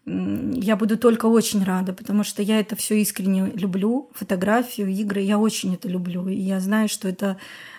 Я 0.06 0.76
буду 0.76 0.98
только 0.98 1.26
очень 1.26 1.62
рада, 1.62 1.92
потому 1.92 2.24
что 2.24 2.42
я 2.42 2.58
это 2.58 2.74
все 2.74 3.00
искренне 3.00 3.52
люблю, 3.54 4.10
фотографию, 4.14 4.88
игры, 4.88 5.20
я 5.20 5.38
очень 5.38 5.74
это 5.74 5.88
люблю, 5.88 6.26
и 6.26 6.34
я 6.34 6.58
знаю, 6.58 6.88
что 6.88 7.06
это 7.06 7.36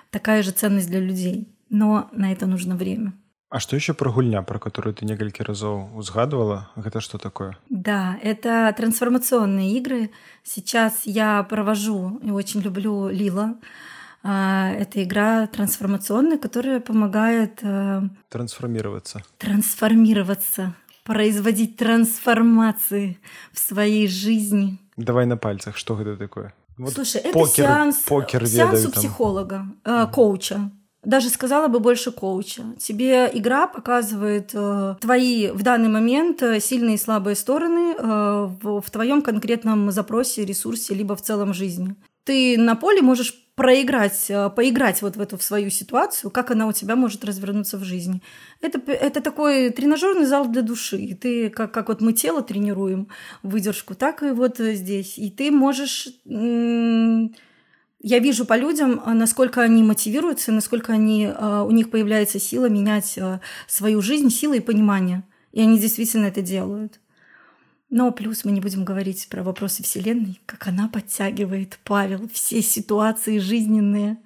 такая 0.10 0.42
же 0.44 0.52
ценность 0.52 0.88
для 0.88 1.00
людей, 1.00 1.50
но 1.70 2.10
на 2.14 2.32
это 2.32 2.46
нужно 2.46 2.76
время. 2.78 3.14
А 3.54 3.60
что 3.60 3.76
еще 3.76 3.94
про 3.94 4.12
гульня, 4.12 4.42
про 4.42 4.58
которую 4.58 4.96
ты 4.96 5.06
несколько 5.06 5.44
разов 5.44 5.88
узгадывала? 5.94 6.72
Это 6.76 7.02
что 7.02 7.20
такое? 7.20 7.56
Да, 7.70 8.18
это 8.24 8.74
трансформационные 8.76 9.78
игры. 9.78 10.10
Сейчас 10.44 11.02
я 11.06 11.44
провожу 11.44 12.20
и 12.24 12.32
очень 12.32 12.62
люблю 12.62 13.10
Лила. 13.10 13.54
А, 14.24 14.72
это 14.72 15.04
игра 15.04 15.46
трансформационная, 15.46 16.40
которая 16.40 16.80
помогает... 16.80 17.60
Э, 17.62 18.02
трансформироваться. 18.30 19.22
Трансформироваться, 19.38 20.74
производить 21.04 21.78
трансформации 21.78 23.20
в 23.52 23.60
своей 23.60 24.08
жизни. 24.08 24.80
Давай 24.98 25.28
на 25.28 25.38
пальцах, 25.38 25.78
что 25.78 26.02
это 26.02 26.18
такое? 26.18 26.56
Вот 26.80 26.94
Слушай, 26.94 27.22
это 27.22 27.34
покер, 27.34 27.66
сеанс, 27.66 27.98
покер 27.98 28.48
сеанс 28.48 28.80
ведаю, 28.80 28.90
у 28.90 28.92
психолога, 28.94 29.68
э, 29.86 30.08
коуча 30.12 30.72
даже 31.04 31.30
сказала 31.30 31.68
бы 31.68 31.80
больше 31.80 32.12
коуча. 32.12 32.64
Тебе 32.80 33.30
игра 33.34 33.68
показывает 33.68 34.52
э, 34.54 34.96
твои 35.02 35.50
в 35.50 35.64
данный 35.64 35.90
момент 35.90 36.42
э, 36.42 36.60
сильные 36.60 36.96
и 36.96 37.00
слабые 37.00 37.36
стороны 37.36 37.96
э, 37.98 38.50
в, 38.62 38.82
в 38.82 38.92
твоем 38.92 39.22
конкретном 39.22 39.92
запросе, 39.92 40.46
ресурсе, 40.46 40.94
либо 40.94 41.16
в 41.16 41.22
целом 41.22 41.54
жизни. 41.54 41.96
Ты 42.24 42.58
на 42.58 42.76
поле 42.76 43.02
можешь 43.02 43.34
проиграть, 43.56 44.26
э, 44.30 44.50
поиграть 44.50 45.02
вот 45.02 45.16
в 45.16 45.22
эту 45.22 45.38
в 45.38 45.44
свою 45.44 45.70
ситуацию, 45.70 46.32
как 46.32 46.52
она 46.52 46.68
у 46.68 46.72
тебя 46.72 46.96
может 46.96 47.26
развернуться 47.26 47.78
в 47.78 47.84
жизни. 47.84 48.22
Это, 48.62 48.80
это 48.92 49.22
такой 49.22 49.70
тренажерный 49.70 50.26
зал 50.26 50.48
для 50.48 50.62
души. 50.62 51.18
Ты, 51.22 51.50
как, 51.50 51.74
как 51.74 51.90
вот 51.90 52.02
мы 52.02 52.14
тело 52.14 52.42
тренируем, 52.42 53.10
выдержку, 53.44 53.94
так 53.94 54.24
и 54.24 54.32
вот 54.32 54.58
здесь. 54.58 55.18
И 55.18 55.30
ты 55.30 55.52
можешь 55.52 56.08
я 58.04 58.20
вижу 58.20 58.46
по 58.46 58.56
людям, 58.56 59.02
насколько 59.06 59.62
они 59.62 59.82
мотивируются, 59.82 60.52
насколько 60.52 60.94
они, 60.94 61.28
у 61.28 61.72
них 61.72 61.90
появляется 61.90 62.40
сила 62.40 62.70
менять 62.70 63.18
свою 63.68 64.02
жизнь, 64.02 64.30
сила 64.30 64.54
и 64.54 64.60
понимание. 64.60 65.24
И 65.54 65.62
они 65.62 65.80
действительно 65.80 66.26
это 66.26 66.42
делают. 66.42 67.00
Но 67.90 68.12
плюс 68.12 68.44
мы 68.44 68.52
не 68.52 68.60
будем 68.60 68.84
говорить 68.84 69.28
про 69.30 69.44
вопросы 69.44 69.84
Вселенной, 69.84 70.42
как 70.46 70.68
она 70.68 70.90
подтягивает, 70.90 71.80
Павел, 71.84 72.28
все 72.34 72.62
ситуации 72.62 73.38
жизненные, 73.38 74.18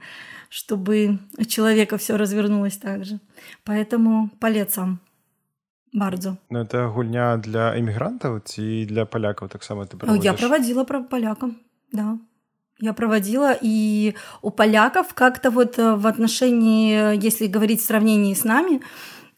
чтобы 0.49 1.19
у 1.37 1.43
человека 1.43 1.97
все 1.97 2.15
развернулось 2.15 2.77
так 2.77 3.05
же. 3.05 3.19
Поэтому 3.63 4.29
палецам 4.39 5.01
Бардзо. 5.91 6.37
Ну, 6.49 6.59
это 6.59 6.87
гульня 6.87 7.37
для 7.37 7.77
иммигрантов 7.77 8.41
и 8.57 8.85
для 8.85 9.05
поляков 9.05 9.51
так 9.51 9.63
само 9.63 9.85
ты 9.85 9.97
проводишь? 9.97 10.23
Я 10.23 10.33
проводила 10.33 10.83
про 10.85 11.03
полякам, 11.03 11.57
да. 11.91 12.17
Я 12.79 12.93
проводила, 12.93 13.57
и 13.59 14.13
у 14.41 14.51
поляков 14.51 15.13
как-то 15.15 15.49
вот 15.49 15.79
э, 15.79 15.95
в 15.95 16.05
отношении, 16.05 17.23
если 17.23 17.47
говорить 17.47 17.81
в 17.81 17.85
сравнении 17.85 18.35
с 18.35 18.43
нами, 18.43 18.81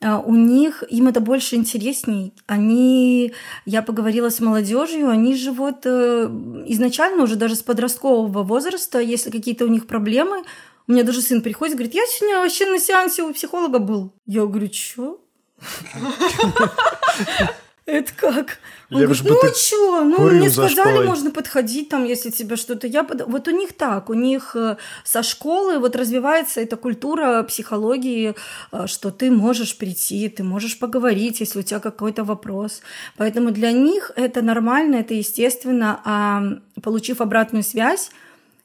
а, 0.01 0.19
у 0.19 0.33
них, 0.33 0.83
им 0.89 1.07
это 1.07 1.19
больше 1.19 1.55
интересней. 1.55 2.33
Они, 2.47 3.33
я 3.65 3.81
поговорила 3.81 4.29
с 4.29 4.39
молодежью, 4.39 5.09
они 5.09 5.35
живут 5.35 5.85
э, 5.85 6.25
изначально 6.67 7.23
уже 7.23 7.35
даже 7.35 7.55
с 7.55 7.63
подросткового 7.63 8.43
возраста, 8.43 8.99
если 8.99 9.29
какие-то 9.29 9.65
у 9.65 9.69
них 9.69 9.87
проблемы, 9.87 10.43
у 10.87 10.91
меня 10.91 11.03
даже 11.03 11.21
сын 11.21 11.41
приходит, 11.41 11.75
говорит, 11.75 11.93
я 11.93 12.05
сегодня 12.07 12.39
вообще 12.39 12.65
на 12.65 12.79
сеансе 12.79 13.23
у 13.23 13.33
психолога 13.33 13.79
был. 13.79 14.13
Я 14.25 14.45
говорю, 14.45 14.69
что? 14.71 15.21
Это 17.89 18.13
как? 18.15 18.59
Он 18.91 19.01
говорит, 19.01 19.23
ну 19.23 19.39
а 19.41 19.53
что? 19.53 20.03
Ну, 20.03 20.29
мне 20.29 20.49
сказали, 20.49 21.05
можно 21.05 21.31
подходить 21.31 21.89
там, 21.89 22.05
если 22.05 22.29
тебе 22.29 22.55
что-то... 22.55 22.85
Я... 22.87 23.03
Вот 23.03 23.47
у 23.47 23.51
них 23.51 23.73
так, 23.73 24.09
у 24.09 24.13
них 24.13 24.55
э, 24.55 24.77
со 25.03 25.23
школы 25.23 25.79
вот 25.79 25.95
развивается 25.95 26.61
эта 26.61 26.77
культура 26.77 27.41
психологии, 27.43 28.35
э, 28.71 28.87
что 28.87 29.09
ты 29.11 29.31
можешь 29.31 29.77
прийти, 29.77 30.29
ты 30.29 30.43
можешь 30.43 30.77
поговорить, 30.77 31.39
если 31.39 31.59
у 31.59 31.63
тебя 31.63 31.79
какой-то 31.79 32.23
вопрос. 32.23 32.81
Поэтому 33.17 33.51
для 33.51 33.71
них 33.71 34.11
это 34.15 34.41
нормально, 34.43 34.97
это 34.97 35.15
естественно. 35.15 35.99
А 36.05 36.43
получив 36.81 37.21
обратную 37.21 37.63
связь, 37.63 38.11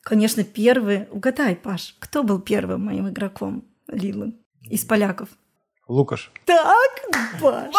конечно, 0.02 0.44
первый... 0.44 1.06
Угадай, 1.10 1.56
Паш, 1.56 1.96
кто 1.98 2.22
был 2.22 2.40
первым 2.40 2.84
моим 2.84 3.08
игроком 3.08 3.64
Лилы 3.88 4.34
из 4.68 4.84
поляков? 4.84 5.28
Лукаш. 5.88 6.32
Так, 6.46 6.90
Паша, 7.40 7.72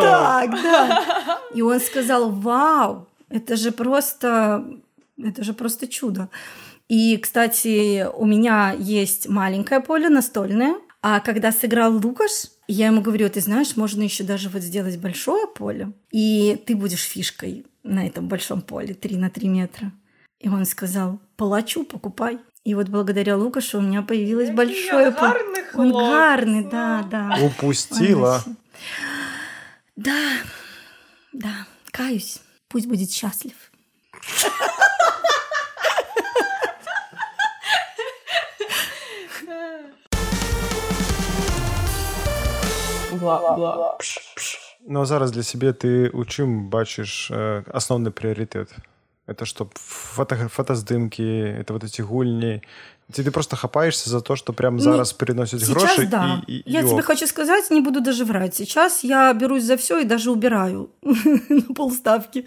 так, 0.00 0.50
да. 0.50 1.40
И 1.54 1.62
он 1.62 1.80
сказал, 1.80 2.30
вау, 2.30 3.08
это 3.28 3.56
же 3.56 3.72
просто, 3.72 4.64
это 5.18 5.42
же 5.42 5.52
просто 5.52 5.88
чудо. 5.88 6.28
И, 6.88 7.16
кстати, 7.16 8.06
у 8.14 8.26
меня 8.26 8.74
есть 8.78 9.28
маленькое 9.28 9.80
поле 9.80 10.08
настольное, 10.08 10.76
а 11.00 11.20
когда 11.20 11.50
сыграл 11.50 11.94
Лукаш, 11.96 12.50
я 12.68 12.86
ему 12.86 13.00
говорю, 13.00 13.28
ты 13.28 13.40
знаешь, 13.40 13.76
можно 13.76 14.02
еще 14.02 14.24
даже 14.24 14.48
вот 14.48 14.62
сделать 14.62 14.98
большое 14.98 15.46
поле, 15.46 15.92
и 16.12 16.62
ты 16.66 16.76
будешь 16.76 17.02
фишкой 17.02 17.66
на 17.82 18.06
этом 18.06 18.28
большом 18.28 18.60
поле 18.60 18.94
3 18.94 19.16
на 19.16 19.30
3 19.30 19.48
метра. 19.48 19.92
И 20.38 20.48
он 20.48 20.64
сказал, 20.64 21.18
палачу 21.36 21.84
покупай. 21.84 22.38
И 22.64 22.74
вот 22.74 22.88
благодаря 22.88 23.36
Лукашу 23.36 23.78
у 23.78 23.80
меня 23.80 24.02
появилось 24.02 24.48
Какие 24.48 24.56
большое... 24.56 25.10
Гарный 25.10 25.64
Он 25.74 25.92
гарный, 25.92 26.64
да, 26.64 27.02
да. 27.10 27.36
Упустила. 27.42 28.42
Да, 29.96 30.36
да, 31.32 31.66
каюсь. 31.90 32.40
Пусть 32.68 32.86
будет 32.86 33.10
счастлив. 33.10 33.54
Ну 44.84 45.00
а 45.00 45.04
зараз 45.04 45.30
для 45.30 45.42
сябе 45.42 45.72
ты 45.72 46.10
у 46.10 46.24
чым 46.24 46.68
бачыш 46.68 47.30
э, 47.30 47.62
асноўны 47.66 48.10
прыярытэт 48.10 48.70
это 49.32 49.44
что 49.44 49.68
фото 49.74 50.48
фотаздымки 50.48 51.22
это 51.22 51.72
вот 51.72 51.84
эти 51.84 52.02
гульни 52.02 52.62
ты, 53.12 53.22
ты 53.22 53.30
просто 53.30 53.56
хапаешься 53.56 54.10
за 54.10 54.20
то, 54.20 54.36
что 54.36 54.52
прям 54.52 54.80
зараз 54.80 55.12
переносят 55.12 55.60
Сейчас, 55.60 55.74
гроши. 55.74 56.06
Да. 56.06 56.42
И, 56.46 56.58
и, 56.58 56.70
я 56.70 56.80
и 56.80 56.88
тебе 56.88 57.02
хочу 57.02 57.26
сказать, 57.26 57.70
не 57.70 57.80
буду 57.80 58.00
даже 58.00 58.24
врать. 58.24 58.54
Сейчас 58.54 59.04
я 59.04 59.32
берусь 59.32 59.64
за 59.64 59.76
все 59.76 59.98
и 59.98 60.04
даже 60.04 60.30
убираю 60.30 60.90
на 61.02 61.74
полставки. 61.74 62.44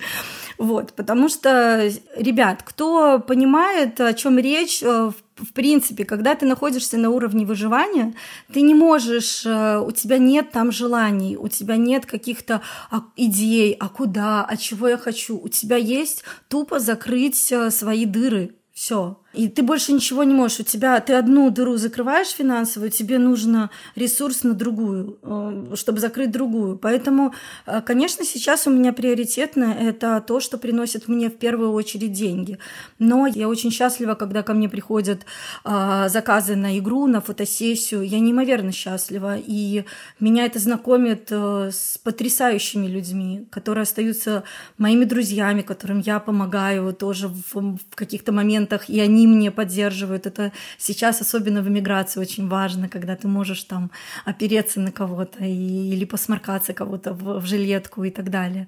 Вот, 0.57 0.93
потому 0.93 1.29
что, 1.29 1.89
ребят, 2.15 2.63
кто 2.63 3.19
понимает, 3.19 3.99
о 4.01 4.13
чем 4.13 4.39
речь, 4.39 4.81
э, 4.83 5.11
в 5.35 5.53
принципе, 5.53 6.05
когда 6.05 6.35
ты 6.35 6.45
находишься 6.45 6.97
на 6.97 7.09
уровне 7.09 7.45
выживания, 7.45 8.13
ты 8.53 8.61
не 8.61 8.73
можешь, 8.73 9.45
э, 9.45 9.79
у 9.79 9.91
тебя 9.91 10.17
нет 10.17 10.51
там 10.51 10.71
желаний, 10.71 11.37
у 11.37 11.47
тебя 11.47 11.75
нет 11.75 12.05
каких-то 12.05 12.61
а, 12.89 13.01
идей, 13.17 13.75
а 13.79 13.89
куда, 13.89 14.45
а 14.45 14.57
чего 14.57 14.87
я 14.87 14.97
хочу. 14.97 15.37
У 15.37 15.49
тебя 15.49 15.75
есть 15.75 16.23
тупо 16.47 16.79
закрыть 16.79 17.51
э, 17.51 17.69
свои 17.69 18.05
дыры. 18.05 18.55
Все 18.73 19.17
и 19.35 19.47
ты 19.47 19.63
больше 19.63 19.93
ничего 19.93 20.23
не 20.23 20.33
можешь. 20.33 20.59
У 20.59 20.63
тебя 20.63 20.99
ты 20.99 21.13
одну 21.13 21.49
дыру 21.49 21.77
закрываешь 21.77 22.29
финансовую, 22.29 22.91
тебе 22.91 23.17
нужно 23.17 23.69
ресурс 23.95 24.43
на 24.43 24.53
другую, 24.53 25.17
э, 25.21 25.75
чтобы 25.75 25.99
закрыть 25.99 26.31
другую. 26.31 26.77
Поэтому, 26.77 27.33
э, 27.65 27.81
конечно, 27.81 28.25
сейчас 28.25 28.67
у 28.67 28.71
меня 28.71 28.93
приоритетно 28.93 29.65
это 29.65 30.23
то, 30.25 30.39
что 30.39 30.57
приносит 30.57 31.07
мне 31.07 31.29
в 31.29 31.37
первую 31.37 31.71
очередь 31.71 32.13
деньги. 32.13 32.57
Но 32.99 33.27
я 33.27 33.47
очень 33.47 33.71
счастлива, 33.71 34.15
когда 34.15 34.43
ко 34.43 34.53
мне 34.53 34.69
приходят 34.69 35.25
э, 35.65 36.09
заказы 36.09 36.55
на 36.55 36.77
игру, 36.79 37.07
на 37.07 37.21
фотосессию. 37.21 38.01
Я 38.03 38.19
неимоверно 38.19 38.71
счастлива. 38.71 39.37
И 39.37 39.83
меня 40.19 40.45
это 40.45 40.59
знакомит 40.59 41.31
с 41.31 41.97
потрясающими 42.03 42.87
людьми, 42.87 43.47
которые 43.49 43.83
остаются 43.83 44.43
моими 44.77 45.05
друзьями, 45.05 45.61
которым 45.61 45.99
я 45.99 46.19
помогаю 46.19 46.93
тоже 46.93 47.27
в, 47.27 47.77
каких-то 47.95 48.31
моментах, 48.31 48.89
и 48.89 48.99
они 48.99 49.24
мне 49.27 49.51
поддерживают. 49.51 50.25
Это 50.25 50.51
сейчас, 50.77 51.21
особенно 51.21 51.61
в 51.61 51.67
эмиграции, 51.67 52.19
очень 52.19 52.47
важно, 52.47 52.89
когда 52.89 53.15
ты 53.15 53.27
можешь 53.27 53.63
там 53.63 53.91
опереться 54.25 54.79
на 54.79 54.91
кого-то 54.91 55.43
и, 55.43 55.93
или 55.93 56.05
посморкаться 56.05 56.73
кого-то 56.73 57.13
в, 57.13 57.39
в 57.39 57.45
жилетку 57.45 58.03
и 58.03 58.09
так 58.09 58.29
далее. 58.29 58.67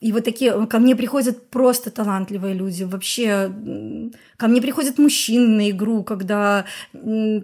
И 0.00 0.12
вот 0.12 0.24
такие, 0.24 0.66
ко 0.66 0.78
мне 0.78 0.96
приходят 0.96 1.50
просто 1.50 1.90
талантливые 1.90 2.54
люди. 2.54 2.84
Вообще, 2.84 3.50
ко 4.36 4.48
мне 4.48 4.60
приходят 4.60 4.98
мужчины 4.98 5.48
на 5.48 5.70
игру, 5.70 6.02
когда 6.04 6.64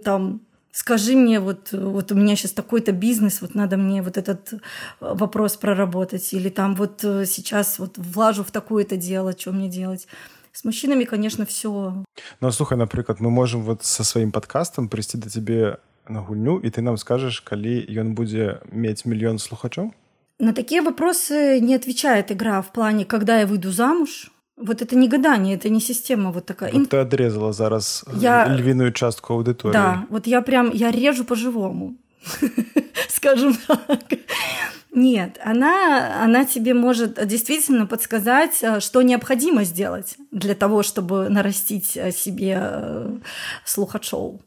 там 0.03 0.41
скажи 0.71 1.15
мне, 1.15 1.39
вот, 1.39 1.71
вот 1.71 2.11
у 2.11 2.15
меня 2.15 2.35
сейчас 2.35 2.51
такой-то 2.51 2.91
бизнес, 2.91 3.41
вот 3.41 3.55
надо 3.55 3.77
мне 3.77 4.01
вот 4.01 4.17
этот 4.17 4.53
вопрос 4.99 5.57
проработать, 5.57 6.33
или 6.33 6.49
там 6.49 6.75
вот 6.75 6.99
сейчас 7.01 7.79
вот 7.79 7.97
влажу 7.97 8.43
в 8.43 8.51
такое-то 8.51 8.95
дело, 8.95 9.33
что 9.37 9.51
мне 9.51 9.69
делать. 9.69 10.07
С 10.53 10.63
мужчинами, 10.63 11.05
конечно, 11.05 11.45
все. 11.45 12.03
Ну, 12.41 12.51
слухай, 12.51 12.77
например, 12.77 13.15
мы 13.19 13.29
можем 13.29 13.61
вот 13.61 13.83
со 13.83 14.03
своим 14.03 14.31
подкастом 14.31 14.89
прийти 14.89 15.17
до 15.17 15.29
тебе 15.29 15.77
на 16.09 16.21
гульню, 16.21 16.59
и 16.59 16.69
ты 16.69 16.81
нам 16.81 16.97
скажешь, 16.97 17.41
калі 17.41 17.85
ён 17.87 18.13
будзе 18.13 18.59
мець 18.71 19.05
миллион 19.05 19.39
слухачоў? 19.39 19.93
На 20.39 20.53
такие 20.53 20.81
вопросы 20.81 21.59
не 21.61 21.75
отвечает 21.75 22.31
игра 22.31 22.61
в 22.61 22.71
плане, 22.73 23.05
когда 23.05 23.39
я 23.39 23.47
выйду 23.47 23.71
замуж. 23.71 24.31
Вот 24.57 24.81
это 24.81 24.95
не 24.95 25.07
гадание, 25.07 25.55
это 25.55 25.69
не 25.69 25.79
система 25.79 26.31
вот 26.31 26.45
такая. 26.45 26.73
Вот 26.73 26.89
ты 26.89 26.97
отрезала 26.97 27.53
зараз 27.53 28.03
я... 28.13 28.47
львиную 28.47 28.91
частку 28.91 29.33
аудитории. 29.33 29.73
Да, 29.73 30.05
вот 30.09 30.27
я 30.27 30.41
прям, 30.41 30.71
я 30.73 30.91
режу 30.91 31.23
по-живому, 31.23 31.95
скажем 33.09 33.55
так. 33.67 34.03
Нет, 34.92 35.38
она, 35.44 36.24
она 36.24 36.44
тебе 36.46 36.72
может 36.72 37.26
действительно 37.26 37.86
подсказать, 37.86 38.62
э, 38.62 38.80
что 38.80 39.02
необходимо 39.02 39.64
сделать 39.64 40.16
для 40.30 40.54
того, 40.54 40.82
чтобы 40.82 41.28
нарастить 41.28 41.96
э, 41.96 42.12
себе 42.12 42.58
э, 42.58 43.18
слухачоу. 43.64 44.40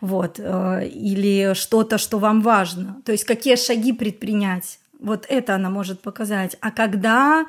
Вот. 0.00 0.38
Или 0.38 1.54
что-то, 1.54 1.96
что 1.98 2.18
вам 2.18 2.42
важно. 2.42 2.96
То 3.04 3.12
есть 3.12 3.24
какие 3.24 3.56
шаги 3.56 3.92
предпринять. 3.92 4.78
Вот 5.00 5.26
это 5.28 5.54
она 5.54 5.70
может 5.70 6.00
показать. 6.00 6.56
А 6.60 6.70
когда 6.70 7.46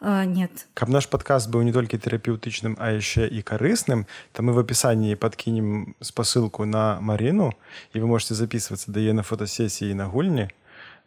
нет. 0.00 0.50
Каб 0.74 0.88
наш 0.88 1.08
подкаст 1.08 1.48
быў 1.50 1.62
не 1.62 1.72
толькі 1.72 1.98
тэрапеўтычным, 1.98 2.76
а 2.78 2.92
яшчэ 2.94 3.26
і 3.26 3.42
карысным, 3.42 4.06
то 4.32 4.42
мы 4.42 4.52
в 4.52 4.58
апісанні 4.58 5.16
падкінем 5.16 5.94
спасылку 6.02 6.66
на 6.66 7.00
Марину, 7.00 7.54
і 7.94 8.00
вы 8.00 8.06
можете 8.06 8.34
записывацца 8.34 8.92
да 8.92 9.00
яе 9.00 9.14
на 9.14 9.22
фотасесіі 9.22 9.94
на 9.94 10.06
гульні 10.06 10.50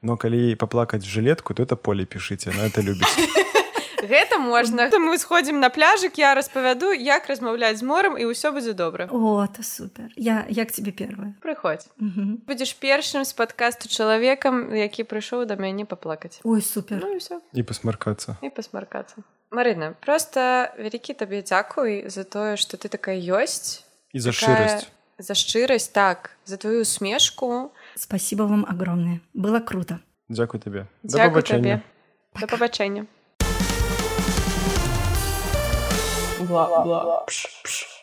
Но 0.05 0.17
калі 0.21 0.55
паплакаць 0.61 1.03
жылетку 1.03 1.55
то 1.55 1.65
это 1.65 1.77
поле 1.77 2.05
пішыце 2.05 2.53
на 2.57 2.69
это 2.69 2.85
любіць 2.85 3.45
гэта 4.05 4.39
можна 4.39 4.89
мы 5.01 5.19
сходзім 5.19 5.61
на 5.61 5.71
пляжык 5.73 6.19
я 6.21 6.35
распавяду 6.35 6.93
як 6.93 7.27
размаўляць 7.27 7.81
з 7.81 7.83
морам 7.83 8.17
і 8.21 8.29
ўсё 8.29 8.53
будзе 8.53 8.73
добра. 8.73 9.09
О 9.11 9.43
это 9.45 9.63
супер. 9.63 10.13
Я 10.17 10.45
як 10.49 10.73
тебе 10.73 10.93
первая. 10.93 11.35
Прыходзь. 11.41 11.89
Будзеш 12.47 12.77
першым 12.77 13.25
з 13.25 13.33
падкасту 13.33 13.89
чалавекам 13.89 14.75
які 14.75 15.09
прыйшоў 15.09 15.47
да 15.49 15.57
мяне 15.57 15.85
паплакаць. 15.85 16.41
Ой 16.45 16.61
супер. 16.63 17.01
Ну, 17.01 17.17
і 17.53 17.63
пасмаркацца. 17.63 18.37
І 18.43 18.51
пасмаркацца. 18.51 19.25
Марына 19.51 19.95
просто 20.05 20.69
вялікі 20.79 21.15
табе 21.15 21.43
дзякуй 21.43 22.09
за 22.09 22.25
тое 22.25 22.57
што 22.57 22.77
ты 22.77 22.89
такая 22.89 23.17
ёсць. 23.17 23.85
И 24.13 24.21
за 24.21 24.31
шчырасць. 24.31 24.91
За 25.19 25.35
шчырасць, 25.39 25.95
так, 25.95 26.35
за 26.45 26.57
твою 26.57 26.83
усмешку. 26.83 27.71
Спасибо 27.97 28.43
вам 28.43 28.65
огромное. 28.69 29.21
Было 29.35 29.61
круто. 29.61 30.01
Дзякуй 30.29 30.61
табе. 30.61 30.87
Да 31.03 31.09
Дзякуй 31.09 31.43
пабачэння. 31.43 31.83
табе. 32.33 32.41
Да 32.41 32.47
пабачэння. 32.47 33.07
Бла, 36.41 36.85
бла, 36.85 37.25
пш, 37.27 37.47
пш. 37.63 37.94